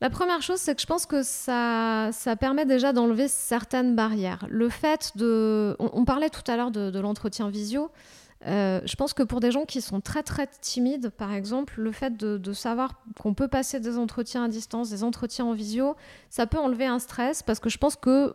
La 0.00 0.10
première 0.10 0.42
chose, 0.42 0.58
c'est 0.58 0.74
que 0.74 0.80
je 0.80 0.86
pense 0.86 1.06
que 1.06 1.22
ça, 1.22 2.10
permet 2.40 2.66
déjà 2.66 2.92
d'enlever 2.92 3.28
certaines 3.28 3.94
barrières. 3.94 4.44
Le 4.48 4.70
fait 4.70 5.12
de... 5.14 5.76
On, 5.78 6.04
parlait 6.04 6.30
tout 6.30 6.50
à 6.50 6.56
l'heure 6.56 6.72
de 6.72 6.98
l'entretien 6.98 7.48
visio. 7.48 7.90
Euh, 8.46 8.80
je 8.84 8.96
pense 8.96 9.12
que 9.12 9.22
pour 9.22 9.40
des 9.40 9.50
gens 9.50 9.64
qui 9.64 9.80
sont 9.80 10.00
très 10.00 10.22
très 10.22 10.46
timides, 10.46 11.10
par 11.10 11.32
exemple, 11.32 11.74
le 11.80 11.92
fait 11.92 12.16
de, 12.16 12.52
savoir 12.52 13.02
qu'on 13.20 13.34
peut 13.34 13.48
passer 13.48 13.80
des 13.80 13.98
entretiens 13.98 14.44
à 14.44 14.48
distance, 14.48 14.90
des 14.90 15.04
entretiens 15.04 15.44
en 15.44 15.52
visio, 15.52 15.94
ça 16.30 16.46
peut 16.46 16.58
enlever 16.58 16.86
un 16.86 16.98
stress 16.98 17.42
parce 17.42 17.60
que 17.60 17.68
je 17.68 17.78
pense 17.78 17.96
que 17.96 18.34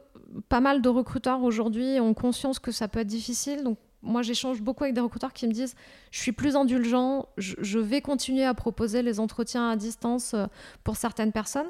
pas 0.49 0.59
mal 0.59 0.81
de 0.81 0.89
recruteurs 0.89 1.43
aujourd'hui 1.43 1.99
ont 1.99 2.13
conscience 2.13 2.59
que 2.59 2.71
ça 2.71 2.87
peut 2.87 2.99
être 2.99 3.07
difficile. 3.07 3.75
Moi, 4.01 4.21
j'échange 4.21 4.61
beaucoup 4.61 4.83
avec 4.83 4.93
des 4.93 5.01
recruteurs 5.01 5.33
qui 5.33 5.47
me 5.47 5.51
disent 5.51 5.75
je 6.11 6.19
suis 6.19 6.31
plus 6.31 6.55
indulgent, 6.55 7.27
je, 7.37 7.79
vais 7.79 8.01
continuer 8.01 8.45
à 8.45 8.53
proposer 8.53 9.01
les 9.01 9.19
entretiens 9.19 9.69
à 9.69 9.75
distance 9.75 10.33
euh, 10.33 10.45
pour 10.83 10.95
certaines 10.95 11.31
personnes. 11.31 11.69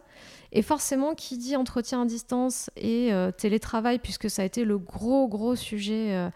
Et 0.52 0.62
forcément, 0.62 1.16
qui 1.16 1.38
dit 1.38 1.56
entretien 1.56 2.02
à 2.02 2.06
distance 2.06 2.70
et 2.76 3.14
euh, 3.14 3.32
télétravail, 3.32 4.00
puisque 4.00 4.30
ça 4.30 4.42
a 4.42 4.46
été 4.46 4.66
le 4.66 4.78
gros, 4.78 5.28
gros 5.28 5.56
sujet 5.56 6.30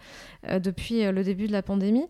euh, 0.48 0.58
depuis 0.58 1.04
le 1.04 1.22
début 1.22 1.46
de 1.46 1.52
la 1.52 1.62
pandémie, 1.62 2.06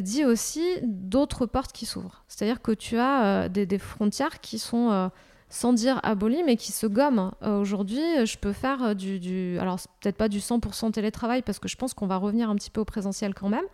dit 0.00 0.24
aussi 0.24 0.62
d'autres 0.82 1.46
portes 1.46 1.72
qui 1.72 1.86
s'ouvrent. 1.86 2.22
C'est-à-dire 2.28 2.60
que 2.60 2.72
tu 2.72 2.98
as 2.98 3.48
des, 3.48 3.66
des, 3.66 3.78
frontières 3.78 4.40
qui 4.40 4.58
sont 4.58 5.10
sans 5.50 5.72
dire 5.72 5.98
aboli, 6.04 6.42
mais 6.44 6.56
qui 6.56 6.70
se 6.70 6.86
gomme. 6.86 7.32
Euh, 7.42 7.60
aujourd'hui, 7.60 8.24
je 8.24 8.38
peux 8.38 8.52
faire 8.52 8.82
euh, 8.82 8.94
du, 8.94 9.58
alors 9.58 9.78
peut-être 10.00 10.16
pas 10.16 10.28
du 10.28 10.38
100% 10.38 10.92
télétravail 10.92 11.42
parce 11.42 11.58
que 11.58 11.68
je 11.68 11.76
pense 11.76 11.92
qu'on 11.92 12.06
va 12.06 12.16
revenir 12.16 12.48
un 12.48 12.54
petit 12.54 12.70
peu 12.70 12.80
au 12.80 12.84
présentiel 12.84 13.34
quand 13.34 13.48
même. 13.48 13.64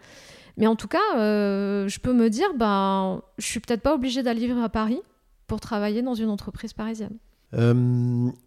Mais 0.56 0.66
en 0.66 0.74
tout 0.74 0.88
cas, 0.88 1.16
euh, 1.16 1.86
je 1.86 2.00
peux 2.00 2.14
me 2.14 2.30
dire, 2.30 2.48
ben, 2.58 3.20
je 3.36 3.44
suis 3.44 3.60
peut-être 3.60 3.82
pas 3.82 3.94
obligée 3.94 4.22
d'aller 4.22 4.46
vivre 4.46 4.62
à 4.62 4.70
Paris 4.70 5.00
pour 5.46 5.60
travailler 5.60 6.00
dans 6.00 6.14
une 6.14 6.30
entreprise 6.30 6.72
parisienne. 6.72 7.18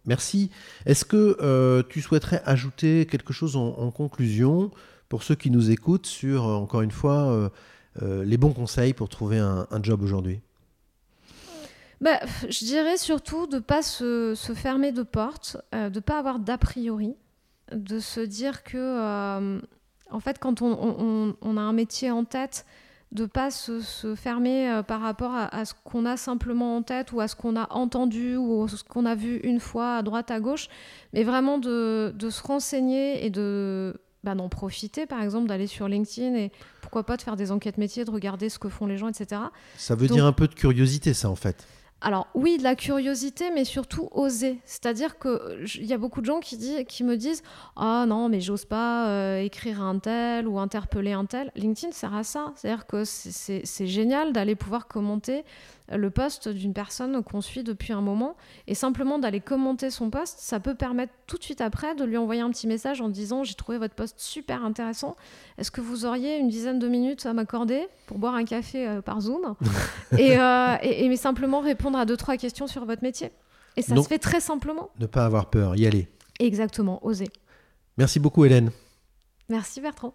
merci. 0.04 0.50
Est-ce 0.86 1.04
que 1.04 1.82
tu 1.88 2.02
souhaiterais 2.02 2.42
ajouter 2.44 3.06
quelque 3.06 3.32
chose 3.32 3.56
en, 3.56 3.90
conclusion 3.92 4.72
pour 5.08 5.22
ceux 5.22 5.36
qui 5.36 5.50
nous 5.50 5.70
écoutent 5.70 6.06
sur, 6.06 6.44
encore 6.44 6.82
une 6.82 6.90
fois, 6.90 7.50
les 8.02 8.36
bons 8.36 8.52
conseils 8.52 8.92
pour 8.92 9.08
trouver 9.08 9.38
un 9.38 9.82
job 9.82 10.02
aujourd'hui? 10.02 10.40
Bah, 12.00 12.20
Je 12.48 12.64
dirais 12.64 12.96
surtout 12.96 13.46
de 13.46 13.56
ne 13.56 13.60
pas 13.60 13.82
se, 13.82 14.34
fermer 14.54 14.92
de 14.92 15.02
porte, 15.02 15.56
euh, 15.74 15.90
de 15.90 15.96
ne 15.96 16.00
pas 16.00 16.18
avoir 16.18 16.38
d'a 16.38 16.58
priori, 16.58 17.14
de 17.72 17.98
se 17.98 18.20
dire 18.20 18.62
que, 18.62 18.76
euh, 18.76 19.60
en 20.10 20.20
fait, 20.20 20.38
quand 20.38 20.62
on, 20.62 21.56
a 21.56 21.60
un 21.60 21.72
métier 21.72 22.10
en 22.10 22.24
tête, 22.24 22.66
de 23.12 23.26
pas 23.26 23.50
se, 23.50 23.80
fermer 24.14 24.70
euh, 24.70 24.82
par 24.82 25.00
rapport 25.00 25.34
à, 25.34 25.64
ce 25.64 25.74
qu'on 25.84 26.06
a 26.06 26.16
simplement 26.16 26.76
en 26.76 26.82
tête 26.82 27.12
ou 27.12 27.20
à 27.20 27.26
ce 27.26 27.34
qu'on 27.34 27.56
a 27.56 27.72
entendu 27.72 28.36
ou 28.36 28.68
ce 28.68 28.84
qu'on 28.84 29.04
a 29.04 29.16
vu 29.16 29.38
une 29.38 29.58
fois 29.58 29.96
à 29.96 30.02
droite, 30.02 30.30
à 30.30 30.38
gauche, 30.38 30.68
mais 31.12 31.24
vraiment 31.24 31.58
de, 31.58 32.14
se 32.18 32.42
renseigner 32.42 33.24
et 33.24 33.30
de 33.30 33.94
bah, 34.22 34.34
d'en 34.34 34.48
profiter, 34.48 35.06
par 35.06 35.22
exemple, 35.22 35.48
d'aller 35.48 35.66
sur 35.66 35.88
LinkedIn 35.88 36.34
et 36.34 36.52
pourquoi 36.82 37.04
pas 37.04 37.16
de 37.16 37.22
faire 37.22 37.36
des 37.36 37.50
enquêtes 37.50 37.78
métiers, 37.78 38.04
de 38.04 38.10
regarder 38.10 38.48
ce 38.48 38.58
que 38.58 38.68
font 38.68 38.86
les 38.86 38.96
gens, 38.96 39.08
etc. 39.08 39.40
Ça 39.76 39.94
veut 39.94 40.08
dire 40.08 40.26
un 40.26 40.32
peu 40.32 40.46
de 40.46 40.54
curiosité, 40.54 41.14
ça, 41.14 41.30
en 41.30 41.36
fait. 41.36 41.66
Alors 42.02 42.28
oui, 42.34 42.56
de 42.56 42.62
la 42.62 42.76
curiosité, 42.76 43.50
mais 43.50 43.64
surtout 43.64 44.08
oser. 44.12 44.58
C'est-à-dire 44.64 45.18
qu'il 45.18 45.84
y 45.84 45.92
a 45.92 45.98
beaucoup 45.98 46.22
de 46.22 46.26
gens 46.26 46.40
qui, 46.40 46.56
me 47.04 47.16
disent 47.16 47.42
«Ah 47.76 48.06
non, 48.08 48.30
mais 48.30 48.40
j'ose 48.40 48.64
pas 48.64 49.08
euh, 49.08 49.42
écrire 49.42 49.82
un 49.82 49.98
tel 49.98 50.48
ou 50.48 50.58
interpeller 50.58 51.12
un 51.12 51.26
tel». 51.26 51.52
LinkedIn 51.56 51.92
sert 51.92 52.14
à 52.14 52.24
ça. 52.24 52.52
C'est-à-dire 52.56 52.86
que 52.86 53.04
c'est 53.04 53.86
génial 53.86 54.32
d'aller 54.32 54.54
pouvoir 54.54 54.86
commenter 54.86 55.44
le 55.90 56.10
poste 56.10 56.48
d'une 56.48 56.72
personne 56.72 57.22
qu'on 57.22 57.40
suit 57.40 57.62
depuis 57.62 57.92
un 57.92 58.00
moment. 58.00 58.36
Et 58.66 58.74
simplement 58.74 59.18
d'aller 59.18 59.40
commenter 59.40 59.90
son 59.90 60.10
poste, 60.10 60.38
ça 60.38 60.60
peut 60.60 60.74
permettre 60.74 61.12
tout 61.26 61.38
de 61.38 61.42
suite 61.42 61.60
après 61.60 61.94
de 61.94 62.04
lui 62.04 62.16
envoyer 62.16 62.40
un 62.40 62.50
petit 62.50 62.66
message 62.66 63.00
en 63.00 63.08
disant 63.08 63.44
J'ai 63.44 63.54
trouvé 63.54 63.78
votre 63.78 63.94
poste 63.94 64.18
super 64.18 64.64
intéressant. 64.64 65.16
Est-ce 65.58 65.70
que 65.70 65.80
vous 65.80 66.04
auriez 66.04 66.38
une 66.38 66.48
dizaine 66.48 66.78
de 66.78 66.88
minutes 66.88 67.26
à 67.26 67.32
m'accorder 67.32 67.86
pour 68.06 68.18
boire 68.18 68.34
un 68.34 68.44
café 68.44 68.86
euh, 68.86 69.02
par 69.02 69.20
Zoom 69.20 69.54
euh, 70.12 70.76
et, 70.82 71.08
mais 71.08 71.16
simplement 71.16 71.60
répondre 71.60 71.98
à 71.98 72.06
deux, 72.06 72.16
trois 72.16 72.36
questions 72.36 72.66
sur 72.66 72.84
votre 72.84 73.02
métier? 73.02 73.32
Et 73.76 73.82
ça 73.82 73.96
se 73.96 74.08
fait 74.08 74.18
très 74.18 74.40
simplement. 74.40 74.90
Ne 74.98 75.06
pas 75.06 75.24
avoir 75.24 75.48
peur, 75.48 75.76
y 75.76 75.86
aller. 75.86 76.08
Exactement, 76.40 77.04
oser. 77.06 77.28
Merci 77.96 78.18
beaucoup, 78.18 78.44
Hélène. 78.44 78.70
Merci, 79.48 79.80
Bertrand. 79.80 80.14